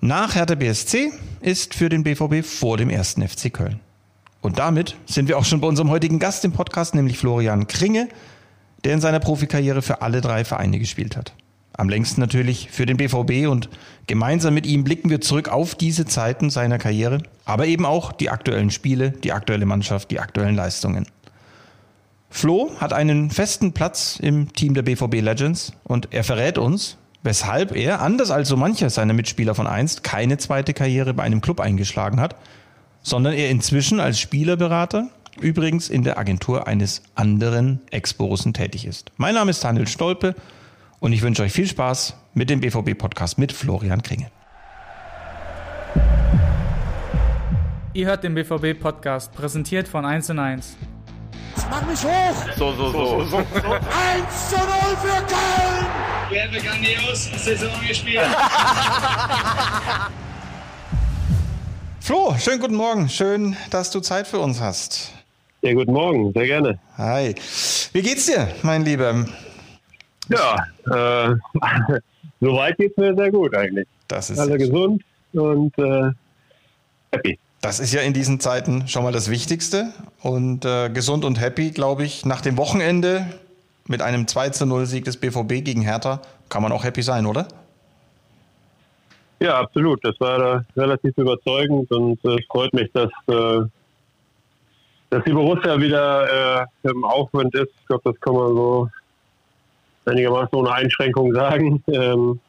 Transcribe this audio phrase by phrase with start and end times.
[0.00, 3.80] Nach Hertha BSC ist für den BVB vor dem ersten FC Köln.
[4.40, 8.08] Und damit sind wir auch schon bei unserem heutigen Gast im Podcast, nämlich Florian Kringe,
[8.84, 11.34] der in seiner Profikarriere für alle drei Vereine gespielt hat.
[11.72, 13.68] Am längsten natürlich für den BVB und
[14.06, 18.30] gemeinsam mit ihm blicken wir zurück auf diese Zeiten seiner Karriere, aber eben auch die
[18.30, 21.06] aktuellen Spiele, die aktuelle Mannschaft, die aktuellen Leistungen.
[22.30, 27.74] Flo hat einen festen Platz im Team der BVB Legends und er verrät uns, weshalb
[27.74, 31.60] er, anders als so mancher seiner Mitspieler von einst, keine zweite Karriere bei einem Club
[31.60, 32.36] eingeschlagen hat,
[33.02, 35.08] sondern er inzwischen als Spielerberater,
[35.40, 39.12] übrigens in der Agentur eines anderen Ex-Borussen tätig ist.
[39.16, 40.34] Mein Name ist Daniel Stolpe
[41.00, 44.30] und ich wünsche euch viel Spaß mit dem BVB-Podcast mit Florian Kringe.
[47.94, 50.76] Ihr hört den BVB-Podcast, präsentiert von 1 und 1.
[51.70, 52.34] Mach mich hoch!
[52.56, 53.24] So, so, so.
[53.24, 53.36] so.
[53.36, 53.46] 1
[54.48, 54.64] zu 0
[55.02, 55.86] für Köln!
[56.30, 58.20] Wir haben eine grandios Saison gespielt.
[62.00, 63.08] Flo, schönen guten Morgen.
[63.08, 65.12] Schön, dass du Zeit für uns hast.
[65.62, 66.78] Ja, guten Morgen, sehr gerne.
[66.96, 67.34] Hi.
[67.92, 69.26] Wie geht's dir, mein Lieber?
[70.28, 71.34] Ja, äh,
[72.40, 73.86] soweit geht's mir sehr gut eigentlich.
[74.06, 76.10] Das ist Alle gesund und äh,
[77.12, 77.38] happy.
[77.60, 79.92] Das ist ja in diesen Zeiten schon mal das Wichtigste.
[80.22, 83.26] Und äh, gesund und happy, glaube ich, nach dem Wochenende
[83.88, 87.26] mit einem 2 zu 0 Sieg des BVB gegen Hertha kann man auch happy sein,
[87.26, 87.48] oder?
[89.40, 90.04] Ja, absolut.
[90.04, 93.60] Das war da relativ überzeugend und es äh, freut mich, dass, äh,
[95.10, 97.70] dass die Borussia wieder äh, im Aufwind ist.
[97.80, 98.88] Ich glaube, das kann man so
[100.06, 101.82] einigermaßen ohne Einschränkung sagen.
[101.88, 102.40] Ähm,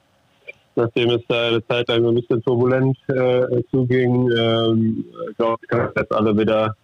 [0.79, 5.05] nachdem es da eine Zeit lang ein bisschen turbulent äh, zuging, ähm,
[5.37, 6.75] glaube ich, kann jetzt alle wieder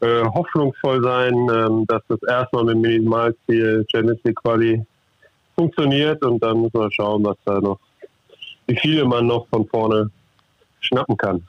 [0.00, 4.82] äh, hoffnungsvoll sein, ähm, dass das erstmal mit Minimalziel Champions League Quali
[5.56, 7.78] funktioniert und dann muss man schauen, was da noch,
[8.66, 10.10] wie viele man noch von vorne
[10.80, 11.42] schnappen kann.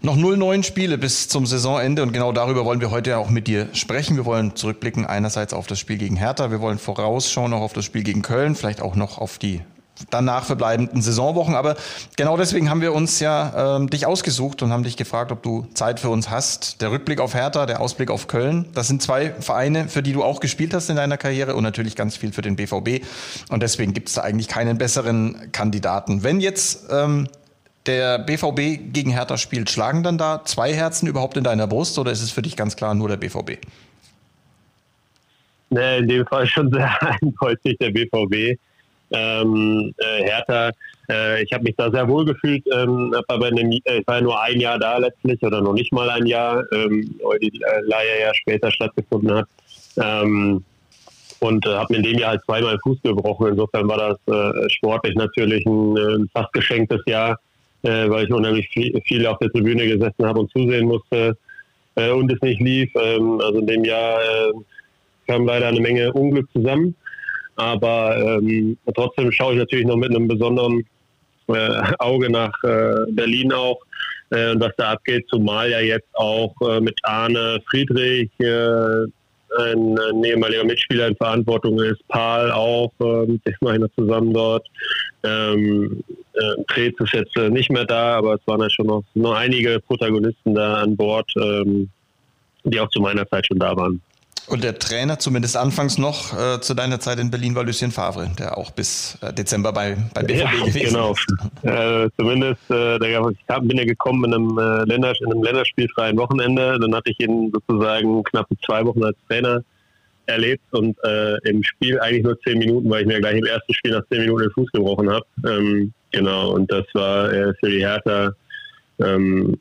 [0.00, 3.68] Noch 0-9 Spiele bis zum Saisonende und genau darüber wollen wir heute auch mit dir
[3.72, 4.16] sprechen.
[4.16, 7.84] Wir wollen zurückblicken einerseits auf das Spiel gegen Hertha, wir wollen vorausschauen auch auf das
[7.84, 9.62] Spiel gegen Köln, vielleicht auch noch auf die
[10.10, 11.54] danach verbleibenden Saisonwochen.
[11.54, 11.76] Aber
[12.16, 15.66] genau deswegen haben wir uns ja ähm, dich ausgesucht und haben dich gefragt, ob du
[15.74, 16.80] Zeit für uns hast.
[16.82, 18.66] Der Rückblick auf Hertha, der Ausblick auf Köln.
[18.74, 21.96] Das sind zwei Vereine, für die du auch gespielt hast in deiner Karriere und natürlich
[21.96, 23.04] ganz viel für den BVB.
[23.48, 26.22] Und deswegen gibt es da eigentlich keinen besseren Kandidaten.
[26.22, 27.28] Wenn jetzt ähm,
[27.86, 32.10] der BVB gegen Hertha spielt, schlagen dann da zwei Herzen überhaupt in deiner Brust oder
[32.10, 33.58] ist es für dich ganz klar nur der BVB?
[35.70, 36.90] Nee, in dem Fall schon sehr
[37.22, 38.58] eindeutig der BVB.
[39.12, 40.70] Ähm, äh, Hertha,
[41.08, 44.78] äh, ich habe mich da sehr wohl gefühlt, ähm, äh, ich war nur ein Jahr
[44.78, 47.52] da letztlich oder noch nicht mal ein Jahr, ähm, weil die
[47.84, 49.46] Leihe ja später stattgefunden hat.
[49.96, 50.64] Ähm,
[51.38, 53.48] und äh, habe mir in dem Jahr halt zweimal Fuß gebrochen.
[53.48, 57.38] Insofern war das sportlich natürlich ein, ein fast geschenktes Jahr
[57.82, 61.36] weil ich unheimlich viel, auf der Tribüne gesessen habe und zusehen musste
[61.94, 62.90] und es nicht lief.
[62.96, 64.18] Also in dem Jahr
[65.28, 66.96] kam leider eine Menge Unglück zusammen.
[67.56, 70.84] Aber ähm, trotzdem schaue ich natürlich noch mit einem besonderen
[71.48, 73.80] äh, Auge nach äh, Berlin auch
[74.30, 78.28] äh, was da abgeht, zumal ja jetzt auch mit Arne Friedrich
[79.58, 84.32] ein, ein ehemaliger Mitspieler in Verantwortung ist, Paul auch, äh, mit dem ich noch zusammen
[84.32, 84.66] dort.
[85.22, 86.02] Ähm,
[86.34, 89.80] äh, ist jetzt äh, nicht mehr da, aber es waren ja schon noch, noch einige
[89.80, 91.88] Protagonisten da an Bord, ähm,
[92.64, 94.00] die auch zu meiner Zeit schon da waren.
[94.48, 98.30] Und der Trainer, zumindest anfangs noch äh, zu deiner Zeit in Berlin, war Lucien Favre,
[98.38, 101.12] der auch bis äh, Dezember bei, bei BVB ja, gewesen genau.
[101.12, 101.26] ist.
[101.62, 106.78] Äh, zumindest, äh, ich bin ja gekommen in einem, äh, Länder, in einem länderspielfreien Wochenende.
[106.80, 109.62] Dann hatte ich ihn sozusagen knappe zwei Wochen als Trainer
[110.26, 113.74] erlebt und äh, im Spiel eigentlich nur zehn Minuten, weil ich mir gleich im ersten
[113.74, 115.26] Spiel nach zehn Minuten den Fuß gebrochen habe.
[115.44, 118.32] Ähm, genau, und das war für die Hertha
[118.98, 119.56] ähm,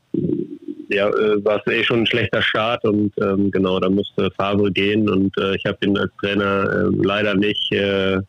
[0.89, 4.71] ja, äh, war es eh schon ein schlechter Start und ähm, genau, da musste Favre
[4.71, 8.19] gehen und äh, ich habe ihn als Trainer äh, leider nicht äh,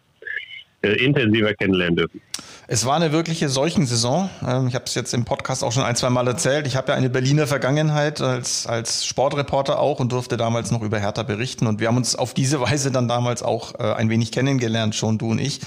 [0.82, 2.20] intensiver kennenlernen dürfen.
[2.68, 4.28] Es war eine wirkliche Seuchensaison.
[4.44, 6.66] Ähm, ich habe es jetzt im Podcast auch schon ein, zwei Mal erzählt.
[6.66, 10.98] Ich habe ja eine Berliner Vergangenheit als, als Sportreporter auch und durfte damals noch über
[10.98, 11.68] Hertha berichten.
[11.68, 15.16] Und wir haben uns auf diese Weise dann damals auch äh, ein wenig kennengelernt, schon
[15.16, 15.60] du und ich.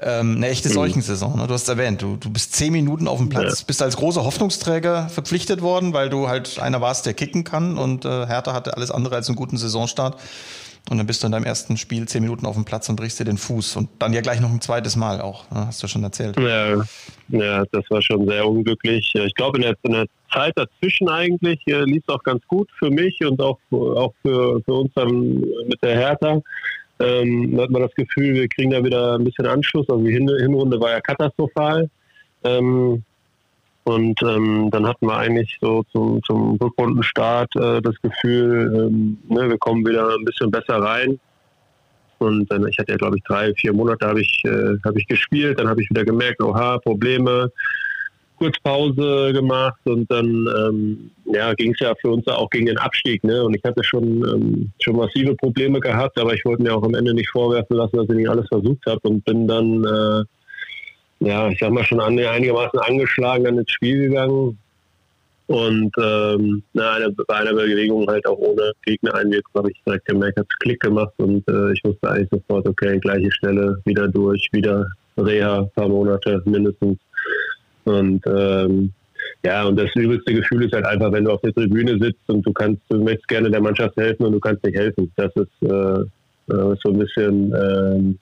[0.00, 0.74] Ähm, eine echte mhm.
[0.74, 1.36] Seuchensaison.
[1.36, 1.48] Ne?
[1.48, 3.64] Du hast erwähnt, du, du bist zehn Minuten auf dem Platz, ja.
[3.66, 7.76] bist als großer Hoffnungsträger verpflichtet worden, weil du halt einer warst, der kicken kann.
[7.78, 10.20] Und äh, Hertha hatte alles andere als einen guten Saisonstart.
[10.90, 13.18] Und dann bist du in deinem ersten Spiel zehn Minuten auf dem Platz und brichst
[13.18, 13.76] dir den Fuß.
[13.76, 15.66] Und dann ja gleich noch ein zweites Mal auch, ne?
[15.66, 16.38] hast du schon erzählt.
[16.38, 16.84] Ja,
[17.28, 19.10] ja das war schon sehr unglücklich.
[19.14, 22.68] Ich glaube, in der, in der Zeit dazwischen eigentlich äh, lief es auch ganz gut
[22.78, 26.42] für mich und auch, auch für, für uns dann mit der Hertha.
[27.00, 29.88] Ähm, da hat man das Gefühl, wir kriegen da wieder ein bisschen Anschluss.
[29.88, 31.88] Also die Hin Hinrunde war ja katastrophal.
[32.44, 33.02] Ähm,
[33.84, 39.50] Und ähm, dann hatten wir eigentlich so zum, zum Rückrundenstart äh, das Gefühl, ähm, ne,
[39.50, 41.20] wir kommen wieder ein bisschen besser rein.
[42.18, 45.06] Und dann, ich hatte ja, glaube ich, drei, vier Monate habe ich, äh, hab ich
[45.06, 45.58] gespielt.
[45.58, 47.52] Dann habe ich wieder gemerkt, oha, Probleme.
[48.36, 52.78] Kurz Pause gemacht und dann ähm, ja, ging es ja für uns auch gegen den
[52.78, 53.22] Abstieg.
[53.22, 53.44] Ne?
[53.44, 56.94] Und ich hatte schon, ähm, schon massive Probleme gehabt, aber ich wollte mir auch am
[56.94, 60.24] Ende nicht vorwerfen lassen, dass ich nicht alles versucht habe und bin dann äh,
[61.24, 64.58] ja, ich sag mal, schon einigermaßen angeschlagen dann ins Spiel gegangen.
[65.46, 66.96] Und ähm, na,
[67.28, 71.46] bei einer Bewegung halt auch ohne Gegnereinwirkung habe ich direkt gemerkt, hat Klick gemacht und
[71.48, 74.86] äh, ich wusste eigentlich sofort, okay, gleiche Stelle, wieder durch, wieder
[75.18, 76.98] Reha, paar Monate mindestens.
[77.84, 78.92] Und ähm,
[79.44, 82.46] ja, und das übelste Gefühl ist halt einfach, wenn du auf der Tribüne sitzt und
[82.46, 85.12] du kannst, du möchtest gerne der Mannschaft helfen und du kannst nicht helfen.
[85.16, 86.00] Das ist, äh,
[86.54, 88.18] äh so ein bisschen ähm,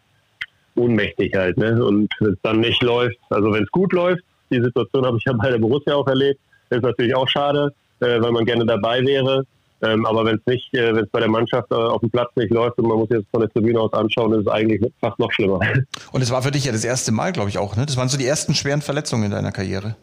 [0.76, 1.56] ohnmächtig halt.
[1.56, 1.84] Ne?
[1.84, 5.24] Und wenn es dann nicht läuft, also wenn es gut läuft, die Situation habe ich
[5.24, 6.40] ja bei der Borussia auch erlebt,
[6.70, 9.44] ist natürlich auch schade, äh, weil man gerne dabei wäre.
[9.84, 12.30] Ähm, aber wenn es nicht, äh, wenn es bei der Mannschaft äh, auf dem Platz
[12.36, 15.18] nicht läuft und man muss jetzt von der Tribüne aus anschauen, ist es eigentlich fast
[15.18, 15.58] noch schlimmer.
[16.12, 17.84] Und es war für dich ja das erste Mal, glaube ich auch, ne?
[17.84, 19.96] Das waren so die ersten schweren Verletzungen in deiner Karriere.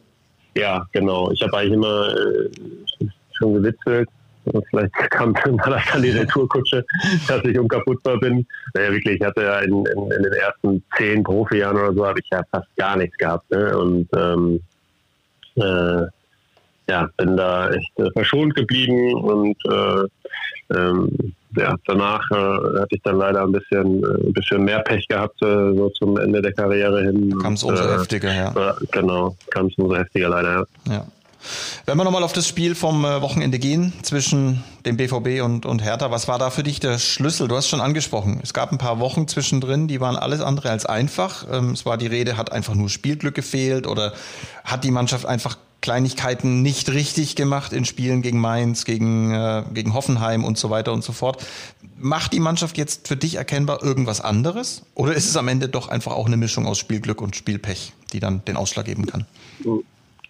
[0.58, 1.32] Ja, genau.
[1.32, 2.50] Ich habe eigentlich immer äh,
[3.32, 4.10] schon gewitzelt,
[4.70, 5.58] Vielleicht kam dann
[5.92, 6.86] dann die Retourkutsche,
[7.28, 8.46] dass ich unkaputtbar bin.
[8.74, 12.20] Naja, wirklich, ich hatte ja in, in, in den ersten zehn Profijahren oder so, habe
[12.20, 13.50] ich ja fast gar nichts gehabt.
[13.52, 13.78] Ne?
[13.78, 14.60] Und ähm,
[15.56, 16.06] äh,
[16.90, 23.02] ja, bin da echt äh, verschont geblieben und äh, ähm, ja, danach äh, hatte ich
[23.04, 26.54] dann leider ein bisschen, äh, ein bisschen mehr Pech gehabt, äh, so zum Ende der
[26.54, 27.38] Karriere hin.
[27.40, 28.76] Kam es umso heftiger, ja.
[28.92, 30.94] Genau, kam es umso heftiger leider, ja.
[30.94, 31.06] ja.
[31.86, 35.84] Wenn wir nochmal auf das Spiel vom äh, Wochenende gehen zwischen dem BVB und, und
[35.84, 37.48] Hertha, was war da für dich der Schlüssel?
[37.48, 40.86] Du hast schon angesprochen, es gab ein paar Wochen zwischendrin, die waren alles andere als
[40.86, 41.46] einfach.
[41.52, 44.14] Ähm, es war die Rede, hat einfach nur Spielglück gefehlt oder
[44.64, 49.94] hat die Mannschaft einfach Kleinigkeiten nicht richtig gemacht in Spielen gegen Mainz, gegen, äh, gegen
[49.94, 51.46] Hoffenheim und so weiter und so fort.
[51.98, 54.84] Macht die Mannschaft jetzt für dich erkennbar irgendwas anderes?
[54.94, 58.20] Oder ist es am Ende doch einfach auch eine Mischung aus Spielglück und Spielpech, die
[58.20, 59.26] dann den Ausschlag geben kann?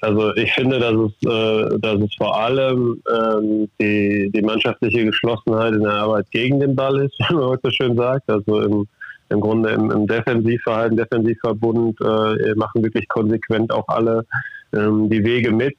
[0.02, 5.74] Also ich finde, dass es, äh, dass es vor allem ähm, die, die mannschaftliche Geschlossenheit
[5.74, 8.30] in der Arbeit gegen den Ball ist, wie man heute schön sagt.
[8.30, 8.88] Also im,
[9.30, 14.26] im Grunde im, im Defensivverhalten, Defensivverbund äh, machen wirklich konsequent auch alle
[14.74, 15.76] ähm, die Wege mit.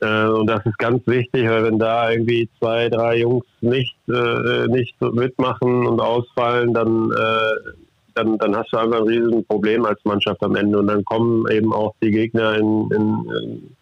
[0.00, 4.66] Äh, und das ist ganz wichtig, weil wenn da irgendwie zwei, drei Jungs nicht, äh,
[4.68, 7.70] nicht mitmachen und ausfallen, dann äh,
[8.14, 10.78] dann, dann hast du einfach ein riesen Problem als Mannschaft am Ende.
[10.78, 13.76] Und dann kommen eben auch die Gegner in, in, in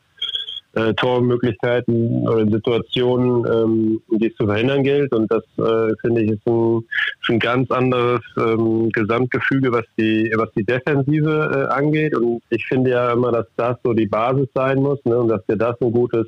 [0.75, 5.12] äh, Tormöglichkeiten oder Situationen, ähm, die es zu verhindern gilt.
[5.14, 6.82] Und das, äh, finde ich, ist ein,
[7.20, 12.17] ist ein ganz anderes ähm, Gesamtgefüge, was die, was die Defensive äh, angeht.
[12.17, 15.19] Und ich finde ja immer, dass das so die Basis sein muss ne?
[15.19, 16.26] und dass dir das ein gutes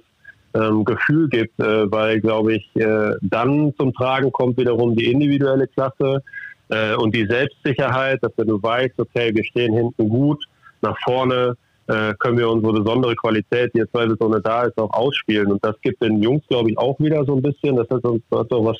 [0.54, 5.66] ähm, Gefühl gibt, äh, weil, glaube ich, äh, dann zum Tragen kommt wiederum die individuelle
[5.68, 6.22] Klasse
[6.68, 10.44] äh, und die Selbstsicherheit, dass wenn du weißt, okay, wir stehen hinten gut,
[10.80, 11.56] nach vorne
[11.86, 15.52] äh, können wir unsere besondere Qualität, die jetzt zweifelsohne da ist, auch ausspielen.
[15.52, 17.76] Und das gibt den Jungs, glaube ich, auch wieder so ein bisschen.
[17.76, 18.78] Das hat, hat auch was,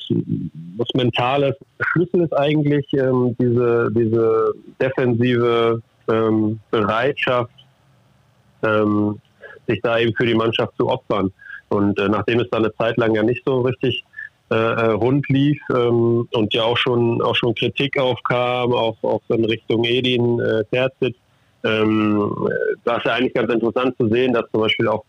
[0.77, 1.55] was Mentales.
[1.79, 5.81] Schlüssel ist eigentlich ähm, diese, diese defensive
[6.11, 7.53] ähm, Bereitschaft,
[8.63, 9.19] ähm,
[9.67, 11.31] sich da eben für die Mannschaft zu opfern.
[11.69, 14.03] Und äh, nachdem es da eine Zeit lang ja nicht so richtig
[14.51, 19.21] äh, äh, rund lief ähm, und ja auch schon auch schon Kritik aufkam, auch, auch
[19.29, 21.15] in Richtung Edin äh, Terzic.
[21.63, 22.47] Ähm,
[22.83, 25.03] das ist ja eigentlich ganz interessant zu sehen, dass zum Beispiel auch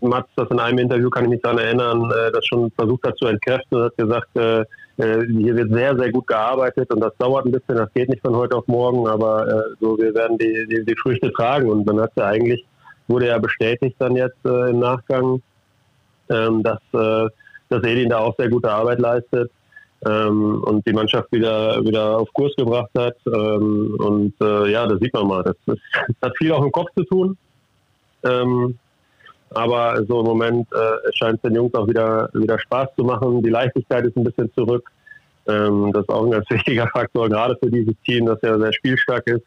[0.00, 3.18] Mats das in einem Interview, kann ich mich daran erinnern, äh, das schon versucht hat
[3.18, 4.60] zu entkräften und hat gesagt, äh,
[4.96, 8.22] äh, hier wird sehr, sehr gut gearbeitet und das dauert ein bisschen, das geht nicht
[8.22, 11.84] von heute auf morgen, aber äh, so wir werden die, die, die Früchte tragen und
[11.84, 12.64] dann hat er eigentlich,
[13.06, 15.42] wurde ja bestätigt dann jetzt äh, im Nachgang,
[16.30, 17.28] ähm, dass äh,
[17.68, 19.50] dass Edin da auch sehr gute Arbeit leistet
[20.06, 23.16] ähm, und die Mannschaft wieder, wieder auf Kurs gebracht hat.
[23.26, 25.42] Ähm, und äh, ja, das sieht man mal.
[25.42, 27.36] Das, ist, das, hat viel auch im Kopf zu tun.
[28.24, 28.78] Ähm,
[29.50, 33.42] aber so im Moment äh, scheint es den Jungs auch wieder, wieder Spaß zu machen.
[33.42, 34.90] Die Leichtigkeit ist ein bisschen zurück.
[35.46, 38.72] Ähm, das ist auch ein ganz wichtiger Faktor, gerade für dieses Team, das ja sehr
[38.72, 39.44] spielstark ist,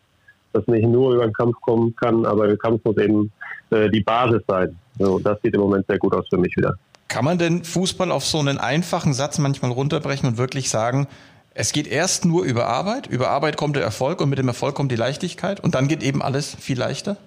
[0.51, 3.31] das nicht nur über den Kampf kommen kann, aber der Kampf muss eben
[3.69, 4.75] äh, die Basis sein.
[4.97, 6.75] So, das sieht im Moment sehr gut aus für mich wieder.
[7.11, 11.07] Kann man denn Fußball auf so einen einfachen Satz manchmal runterbrechen und wirklich sagen,
[11.53, 14.75] es geht erst nur über Arbeit, über Arbeit kommt der Erfolg und mit dem Erfolg
[14.75, 17.17] kommt die Leichtigkeit und dann geht eben alles viel leichter?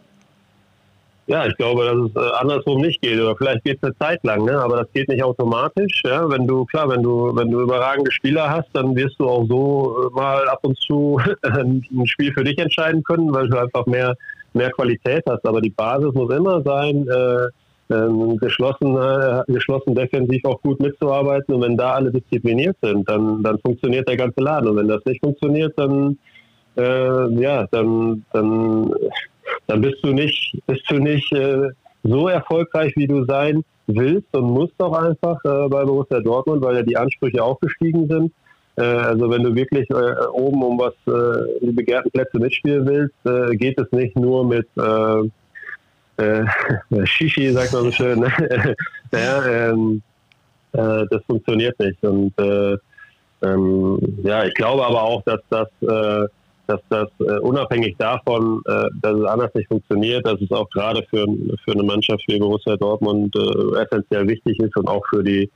[1.27, 3.21] Ja, ich glaube, dass es äh, andersrum nicht geht.
[3.21, 4.59] Oder vielleicht geht es eine Zeit lang, ne?
[4.59, 6.03] aber das geht nicht automatisch.
[6.07, 6.31] Ja?
[6.31, 10.09] Wenn du, klar, wenn du, wenn du überragende Spieler hast, dann wirst du auch so
[10.09, 14.15] äh, mal ab und zu ein Spiel für dich entscheiden können, weil du einfach mehr,
[14.55, 15.45] mehr Qualität hast.
[15.45, 17.49] Aber die Basis muss immer sein, äh,
[17.91, 21.55] ähm, geschlossen, äh, geschlossen defensiv auch gut mitzuarbeiten.
[21.55, 24.69] Und wenn da alle diszipliniert sind, dann, dann funktioniert der ganze Laden.
[24.69, 26.19] Und wenn das nicht funktioniert, dann
[26.77, 28.93] äh, ja, dann, dann,
[29.67, 31.71] dann bist du nicht, bist du nicht äh,
[32.03, 36.77] so erfolgreich, wie du sein willst und musst auch einfach äh, bei Borussia Dortmund, weil
[36.77, 38.33] ja die Ansprüche auch gestiegen sind.
[38.77, 43.15] Äh, also wenn du wirklich äh, oben um was äh, die begehrten Plätze mitspielen willst,
[43.25, 44.69] äh, geht es nicht nur mit
[46.17, 46.45] äh,
[47.05, 48.21] Shishi, sagt man so schön.
[48.21, 48.33] Ne?
[49.13, 50.03] ähm,
[50.73, 52.03] äh, das funktioniert nicht.
[52.03, 52.77] Und äh,
[53.43, 56.29] ähm, ja, ich glaube aber auch, dass das, äh,
[56.67, 61.03] dass das äh, unabhängig davon, äh, dass es anders nicht funktioniert, dass es auch gerade
[61.11, 61.27] für,
[61.65, 63.35] für eine Mannschaft wie Borussia Dortmund
[63.77, 65.51] essentiell wichtig ist und auch für die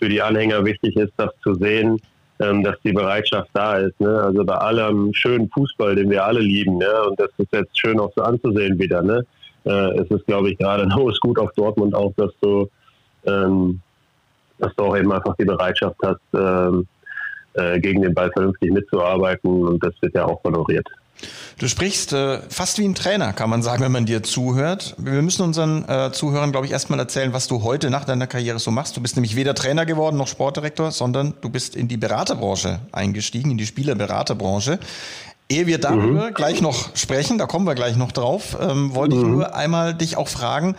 [0.00, 2.00] für die Anhänger wichtig ist, das zu sehen,
[2.40, 4.00] ähm, dass die Bereitschaft da ist.
[4.00, 4.08] Ne?
[4.08, 8.00] Also bei allem schönen Fußball, den wir alle lieben, ja, und das ist jetzt schön
[8.00, 9.02] auch so anzusehen wieder.
[9.02, 9.24] Ne?
[9.64, 12.68] Äh, es ist, glaube ich, gerade hohes Gut auf Dortmund auch, dass du,
[13.26, 13.80] ähm,
[14.58, 16.86] dass du auch eben einfach die Bereitschaft hast, ähm,
[17.54, 20.86] äh, gegen den Ball vernünftig mitzuarbeiten und das wird ja auch honoriert.
[21.58, 24.94] Du sprichst äh, fast wie ein Trainer, kann man sagen, wenn man dir zuhört.
[24.98, 28.58] Wir müssen unseren äh, Zuhörern, glaube ich, erstmal erzählen, was du heute nach deiner Karriere
[28.58, 28.96] so machst.
[28.96, 33.50] Du bist nämlich weder Trainer geworden noch Sportdirektor, sondern du bist in die Beraterbranche eingestiegen,
[33.50, 34.78] in die Spielerberaterbranche.
[35.50, 36.34] Ehe wir darüber mhm.
[36.34, 39.22] gleich noch sprechen, da kommen wir gleich noch drauf, ähm, wollte mhm.
[39.22, 40.76] ich nur einmal dich auch fragen,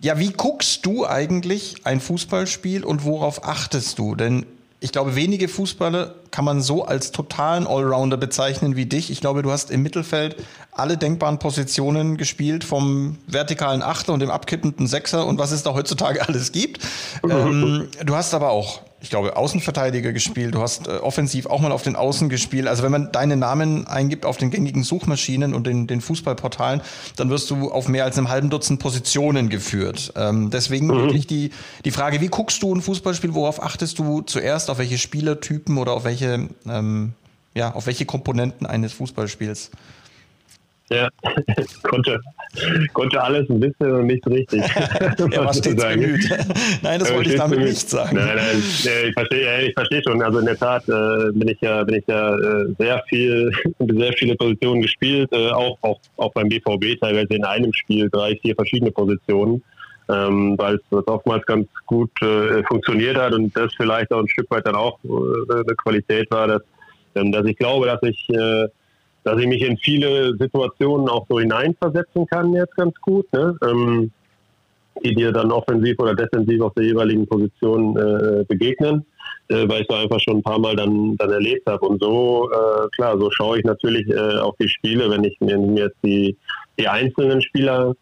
[0.00, 4.16] ja, wie guckst du eigentlich ein Fußballspiel und worauf achtest du?
[4.16, 4.44] Denn
[4.80, 9.12] ich glaube, wenige Fußballer kann man so als totalen Allrounder bezeichnen wie dich.
[9.12, 10.34] Ich glaube, du hast im Mittelfeld
[10.72, 15.72] alle denkbaren Positionen gespielt, vom vertikalen Achter und dem abkippenden Sechser und was es da
[15.74, 16.80] heutzutage alles gibt.
[17.22, 21.72] ähm, du hast aber auch ich glaube, Außenverteidiger gespielt, du hast äh, offensiv auch mal
[21.72, 22.68] auf den Außen gespielt.
[22.68, 26.80] Also wenn man deine Namen eingibt auf den gängigen Suchmaschinen und den, den Fußballportalen,
[27.16, 30.12] dann wirst du auf mehr als einem halben Dutzend Positionen geführt.
[30.14, 30.94] Ähm, deswegen mhm.
[30.94, 31.50] wirklich die,
[31.84, 35.94] die Frage, wie guckst du ein Fußballspiel, worauf achtest du zuerst, auf welche Spielertypen oder
[35.94, 37.14] auf welche, ähm,
[37.54, 39.72] ja, auf welche Komponenten eines Fußballspiels?
[40.92, 41.08] Ja,
[41.82, 42.20] konnte,
[42.92, 44.62] konnte alles ein bisschen und nicht richtig.
[44.62, 46.28] er war stets bemüht.
[46.82, 47.70] Nein, das wollte ich damit bemüht.
[47.70, 48.16] nicht sagen.
[48.16, 50.22] Nein, nein, ich verstehe, ich verstehe schon.
[50.22, 54.12] Also in der Tat äh, bin ich ja, bin ich ja äh, sehr viel, sehr
[54.14, 58.54] viele Positionen gespielt, äh, auch, auch, auch beim BVB teilweise in einem Spiel drei, vier
[58.54, 59.62] verschiedene Positionen.
[60.08, 64.50] Ähm, weil es oftmals ganz gut äh, funktioniert hat und das vielleicht auch ein Stück
[64.50, 66.62] weit dann auch äh, eine Qualität war, dass,
[67.14, 68.66] ähm, dass ich glaube, dass ich äh,
[69.24, 73.56] dass ich mich in viele Situationen auch so hineinversetzen kann jetzt ganz gut, ne?
[73.64, 74.10] ähm,
[75.04, 79.04] die dir dann offensiv oder defensiv auf der jeweiligen Position äh, begegnen,
[79.48, 81.86] äh, weil ich so einfach schon ein paar Mal dann, dann erlebt habe.
[81.86, 85.58] Und so, äh, klar, so schaue ich natürlich äh, auf die Spiele, wenn ich mir,
[85.58, 86.36] mir jetzt die,
[86.78, 87.94] die einzelnen Spieler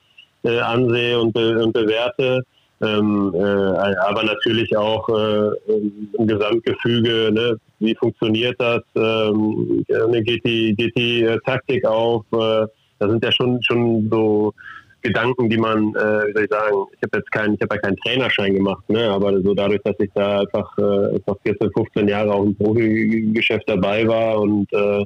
[0.43, 2.43] äh, ansehe und, be und bewerte.
[2.83, 7.57] Ähm, äh, aber natürlich auch äh, im Gesamtgefüge, ne?
[7.79, 9.85] wie funktioniert das, ähm,
[10.25, 12.67] geht die, geht die äh, Taktik auf, äh,
[12.99, 14.55] da sind ja schon, schon so
[15.03, 17.81] Gedanken, die man, äh, wie soll ich sagen, ich habe jetzt keinen, ich habe ja
[17.83, 19.11] keinen Trainerschein gemacht, ne?
[19.11, 23.69] aber so dadurch, dass ich da einfach, äh, einfach 14, 15 Jahre auch im Profigeschäft
[23.69, 25.03] dabei war und äh,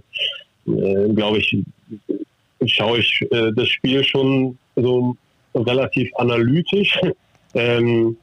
[0.66, 1.56] äh, glaube ich,
[2.66, 5.16] schaue ich äh, das Spiel schon so
[5.54, 6.98] relativ analytisch
[7.54, 8.16] ähm,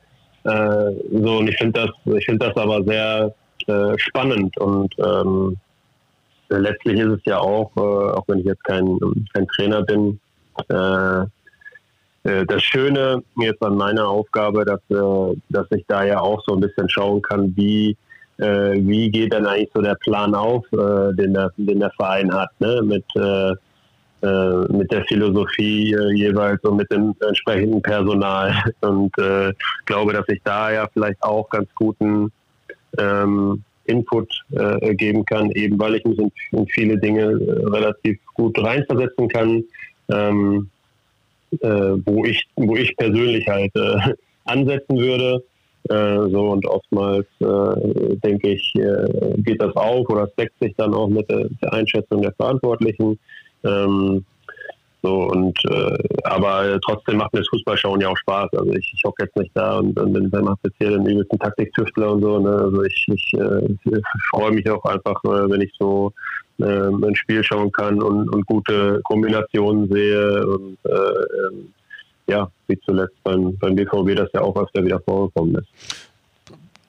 [0.43, 3.33] äh, so, und ich finde das, ich finde das aber sehr
[3.67, 5.57] äh, spannend und ähm,
[6.49, 8.97] letztlich ist es ja auch, äh, auch wenn ich jetzt kein,
[9.33, 10.19] kein Trainer bin,
[10.69, 11.21] äh,
[12.23, 16.55] äh, das Schöne jetzt an meiner Aufgabe, dass, äh, dass ich da ja auch so
[16.55, 17.95] ein bisschen schauen kann, wie,
[18.37, 22.81] wie geht dann eigentlich so der Plan auf, den, der, den der Verein hat, ne?
[22.81, 23.05] mit
[24.21, 28.53] mit der Philosophie äh, jeweils und mit dem entsprechenden Personal.
[28.81, 29.51] Und äh,
[29.85, 32.31] glaube, dass ich da ja vielleicht auch ganz guten
[32.97, 38.19] ähm, Input äh, geben kann, eben weil ich mich in, in viele Dinge äh, relativ
[38.33, 39.63] gut reinversetzen kann,
[40.09, 40.69] ähm,
[41.59, 41.67] äh,
[42.05, 44.13] wo ich wo ich persönlich halt äh,
[44.45, 45.43] ansetzen würde.
[45.89, 50.93] Äh, so und oftmals äh, denke ich, äh, geht das auf oder deckt sich dann
[50.93, 53.17] auch mit der, der Einschätzung der Verantwortlichen.
[53.63, 54.25] Ähm,
[55.03, 58.53] so und äh, aber trotzdem macht mir das Fußballschauen ja auch Spaß.
[58.53, 62.11] Also ich, ich hocke jetzt nicht da und, und dann jetzt hier den übelsten Taktiktüftler
[62.11, 62.39] und so.
[62.39, 62.51] Ne?
[62.51, 66.13] Also ich, ich, äh, ich freue mich auch einfach, äh, wenn ich so
[66.59, 71.73] äh, ein Spiel schauen kann und, und gute Kombinationen sehe und äh, ähm,
[72.27, 76.10] ja, wie zuletzt beim, beim BVB das ja auch öfter wieder vorgekommen ist.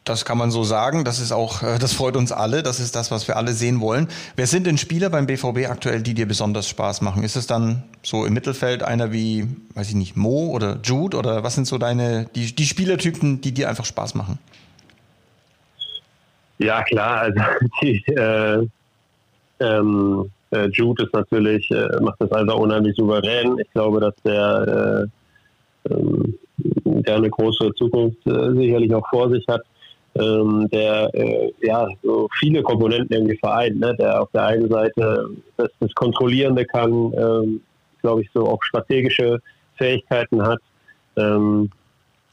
[0.04, 1.04] Das kann man so sagen.
[1.04, 2.62] Das ist auch, äh, das freut uns alle.
[2.62, 4.08] Das ist das, was wir alle sehen wollen.
[4.34, 7.22] Wer sind denn Spieler beim BVB aktuell, die dir besonders Spaß machen?
[7.22, 11.44] Ist es dann so im Mittelfeld einer wie, weiß ich nicht, Mo oder Jude oder
[11.44, 14.38] was sind so deine, die, die Spielertypen, die dir einfach Spaß machen?
[16.58, 17.20] Ja, klar.
[17.20, 17.40] Also
[17.82, 18.66] die, äh,
[19.60, 23.56] ähm, äh, Jude ist natürlich, äh, macht das einfach unheimlich souverän.
[23.60, 25.08] Ich glaube, dass der,
[25.86, 29.62] äh, ähm, der eine große Zukunft äh, sicherlich auch vor sich hat
[30.14, 33.94] ähm, der äh, ja so viele Komponenten irgendwie vereint, ne?
[33.98, 37.60] der auf der einen Seite das, das Kontrollierende kann, ähm,
[38.00, 39.40] glaube ich, so auch strategische
[39.76, 40.60] Fähigkeiten hat.
[41.16, 41.70] Ähm,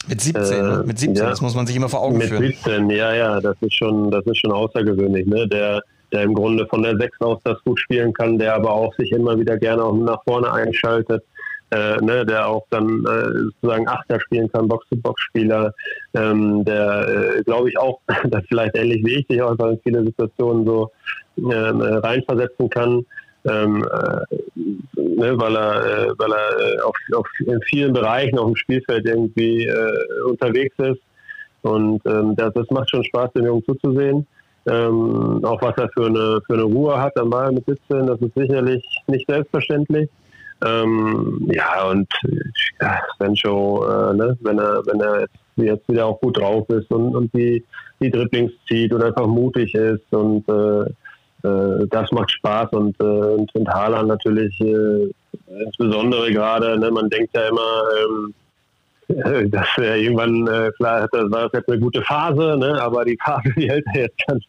[0.07, 0.83] mit 17, äh, ne?
[0.85, 2.41] mit 17, ja, das muss man sich immer vor Augen mit führen.
[2.41, 5.47] Mit 17, ja, ja, das ist schon, das ist schon außergewöhnlich, ne?
[5.47, 5.81] Der,
[6.11, 9.11] der im Grunde von der 6 aus das gut spielen kann, der aber auch sich
[9.11, 11.23] immer wieder gerne auch nach vorne einschaltet
[11.71, 15.73] äh, ne, der auch dann äh, sozusagen Achter spielen kann, Box-to-Box-Spieler,
[16.15, 20.03] ähm, der, äh, glaube ich, auch das vielleicht ähnlich wie ich sich auch in viele
[20.03, 20.91] Situationen so
[21.37, 23.05] ähm, äh, reinversetzen kann.
[23.45, 24.35] Ähm, äh,
[24.99, 29.69] ne, weil er, äh, weil er auf, auf in vielen Bereichen auf dem Spielfeld irgendwie
[30.27, 31.01] unterwegs ist.
[31.61, 34.27] Und ähm, das, das macht schon Spaß, dem Jungen zuzusehen.
[34.65, 38.19] Ähm, auch was er für eine, für eine Ruhe hat am Ball mit 17, das
[38.21, 40.09] ist sicherlich nicht selbstverständlich.
[40.65, 42.07] Ähm, ja, und
[42.81, 46.91] ja, Sancho, äh, ne, wenn er, wenn er jetzt, jetzt, wieder auch gut drauf ist
[46.91, 47.63] und, und die,
[48.01, 53.03] die Dribblings zieht und einfach mutig ist und äh, äh, das macht Spaß und, äh,
[53.03, 55.09] und, und Haaland natürlich äh,
[55.63, 58.33] insbesondere gerade, ne, man denkt ja immer, ähm,
[59.49, 62.79] dass er irgendwann, äh, klar, das war jetzt eine gute Phase, ne?
[62.79, 64.43] aber die Phase, die hält er jetzt ganz,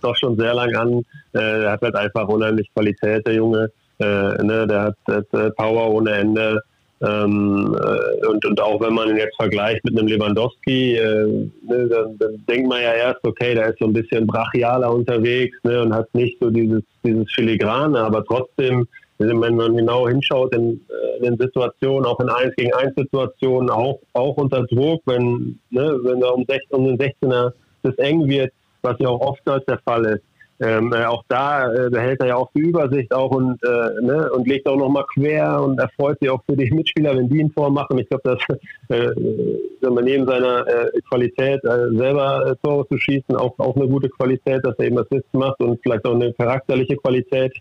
[0.00, 1.02] doch schon sehr lang an.
[1.32, 3.70] Äh, er hat halt einfach unheimlich Qualität, der Junge.
[3.98, 6.60] Äh, ne, der hat, der hat äh, Power ohne Ende.
[7.02, 11.88] Ähm, äh, und, und auch wenn man ihn jetzt vergleicht mit einem Lewandowski, äh, ne,
[11.88, 15.82] dann, dann, denkt man ja erst, okay, der ist so ein bisschen brachialer unterwegs ne,
[15.82, 18.86] und hat nicht so dieses, dieses Filigrane, aber trotzdem,
[19.18, 23.98] wenn man genau hinschaut in, äh, in Situationen, auch in 1 gegen 1 Situationen, auch,
[24.12, 28.52] auch unter Druck, wenn, ne, wenn da um, 16, um den 16er das eng wird,
[28.82, 30.22] was ja auch oft als der Fall ist,
[30.64, 34.30] ähm, äh, auch da äh, behält er ja auch die Übersicht auch und, äh, ne,
[34.32, 37.52] und legt auch nochmal quer und erfreut sich auch für die Mitspieler, wenn die ihn
[37.52, 37.98] vormachen.
[37.98, 43.58] Ich glaube, dass äh, man neben seiner äh, Qualität äh, selber Tore zu schießen, auch,
[43.58, 47.52] auch eine gute Qualität, dass er eben Assists macht und vielleicht auch eine charakterliche Qualität,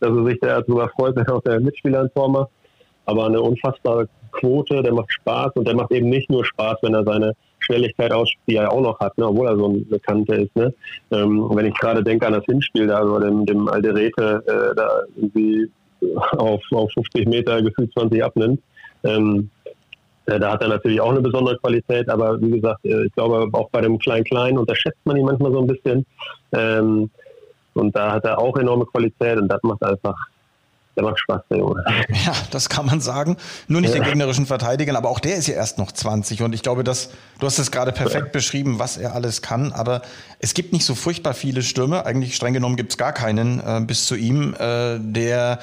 [0.00, 2.50] dass er sich darüber freut, wenn auch der Mitspieler ein Tor macht.
[3.06, 6.94] Aber eine unfassbare Quote, der macht Spaß und der macht eben nicht nur Spaß, wenn
[6.94, 10.38] er seine Schnelligkeit aus, die er auch noch hat, ne, obwohl er so ein Bekannter
[10.38, 10.54] ist.
[10.56, 10.72] Ne.
[11.10, 15.02] Ähm, wenn ich gerade denke an das Hinspiel, da also dem, dem Alderete äh, da
[15.16, 15.70] irgendwie
[16.36, 18.60] auf, auf 50 Meter gefühlt 20 abnimmt,
[19.04, 19.50] ähm,
[20.26, 23.48] äh, da hat er natürlich auch eine besondere Qualität, aber wie gesagt, äh, ich glaube
[23.52, 26.06] auch bei dem Klein-Klein unterschätzt man ihn manchmal so ein bisschen.
[26.52, 27.10] Ähm,
[27.74, 30.16] und da hat er auch enorme Qualität und das macht einfach
[30.96, 31.84] der macht Spaß, der Junge.
[32.26, 33.36] Ja, das kann man sagen.
[33.68, 34.00] Nur nicht ja.
[34.00, 37.10] den gegnerischen Verteidigern, aber auch der ist ja erst noch 20 und ich glaube, dass
[37.38, 38.32] du hast es gerade perfekt ja.
[38.32, 40.02] beschrieben, was er alles kann, aber
[40.38, 43.80] es gibt nicht so furchtbar viele Stürme, eigentlich streng genommen gibt es gar keinen äh,
[43.84, 45.60] bis zu ihm, äh, der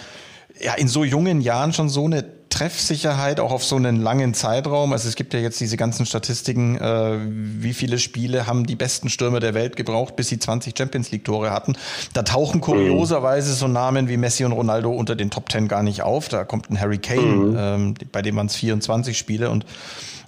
[0.59, 4.91] ja in so jungen Jahren schon so eine Treffsicherheit auch auf so einen langen Zeitraum.
[4.91, 9.09] Also es gibt ja jetzt diese ganzen Statistiken, äh, wie viele Spiele haben die besten
[9.09, 11.75] Stürmer der Welt gebraucht, bis sie 20 Champions League Tore hatten.
[12.13, 16.01] Da tauchen kurioserweise so Namen wie Messi und Ronaldo unter den Top 10 gar nicht
[16.01, 16.29] auf.
[16.29, 17.55] Da kommt ein Harry Kane, mhm.
[17.59, 19.63] ähm, bei dem waren es 24 Spiele und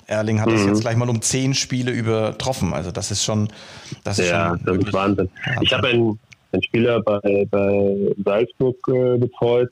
[0.06, 0.54] Erling hat mhm.
[0.54, 2.74] das jetzt gleich mal um 10 Spiele übertroffen.
[2.74, 3.50] Also das ist schon,
[4.04, 5.30] das ist ja, schon das ist Wahnsinn.
[5.46, 5.64] Wahnsinn.
[5.64, 6.20] Ich habe einen,
[6.52, 9.70] einen Spieler bei, bei Salzburg äh, betreut,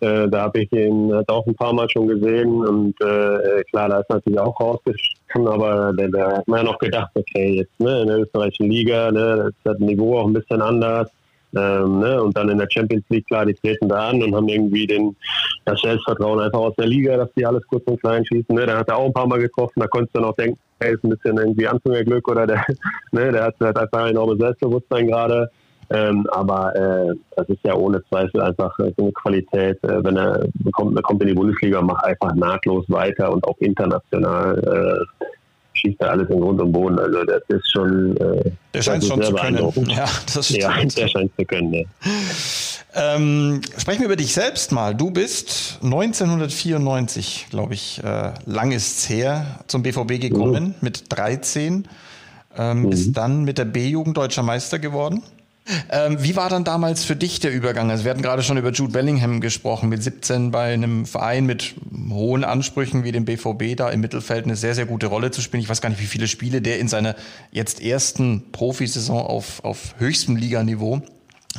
[0.00, 3.88] äh, da habe ich ihn hat auch ein paar Mal schon gesehen und äh, klar,
[3.88, 8.02] da ist natürlich auch rausgekommen, aber da, hat man ja noch gedacht, okay, jetzt ne,
[8.02, 11.10] in der österreichischen Liga, ne, ist das Niveau auch ein bisschen anders.
[11.56, 14.48] Ähm, ne, und dann in der Champions League, klar, die treten da an und haben
[14.48, 15.16] irgendwie den,
[15.64, 18.54] das Selbstvertrauen einfach aus der Liga, dass die alles kurz und klein schießen.
[18.54, 20.58] Ne, da hat er auch ein paar Mal getroffen, da konntest du dann auch denken,
[20.78, 22.64] er ist ein bisschen irgendwie Anfängerglück oder der,
[23.12, 25.50] ne, der hat, hat einfach ein enormes Selbstbewusstsein gerade.
[25.92, 29.82] Ähm, aber äh, das ist ja ohne Zweifel einfach so eine Qualität.
[29.82, 35.04] Äh, wenn er kommt, kommt in die Bundesliga, macht einfach nahtlos weiter und auch international
[35.20, 35.24] äh,
[35.72, 36.98] schießt er alles in Grund und Boden.
[36.98, 38.16] Also das ist schon.
[38.16, 39.72] Äh, der scheint schon zu können.
[39.88, 40.62] Ja, das stimmt.
[40.62, 41.74] ja, der scheint zu können.
[41.74, 41.84] Ja.
[42.94, 44.94] Ähm, sprechen wir über dich selbst mal.
[44.94, 50.74] Du bist 1994, glaube ich, äh, lang ist's her, zum BVB gekommen mhm.
[50.80, 51.88] mit 13.
[52.56, 52.90] Ähm, mhm.
[52.90, 55.22] Bist dann mit der B-Jugend deutscher Meister geworden.
[55.90, 57.90] Ähm, wie war dann damals für dich der Übergang?
[57.90, 61.74] Also wir hatten gerade schon über Jude Bellingham gesprochen, mit 17 bei einem Verein mit
[62.10, 65.62] hohen Ansprüchen wie dem BVB da im Mittelfeld eine sehr, sehr gute Rolle zu spielen.
[65.62, 67.14] Ich weiß gar nicht, wie viele Spiele der in seiner
[67.52, 71.02] jetzt ersten Profisaison auf, auf höchstem Liganiveau,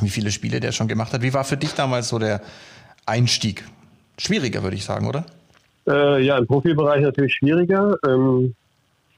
[0.00, 1.22] wie viele Spiele der schon gemacht hat.
[1.22, 2.42] Wie war für dich damals so der
[3.06, 3.64] Einstieg?
[4.18, 5.24] Schwieriger, würde ich sagen, oder?
[5.86, 8.54] Äh, ja, im Profibereich natürlich schwieriger, ähm,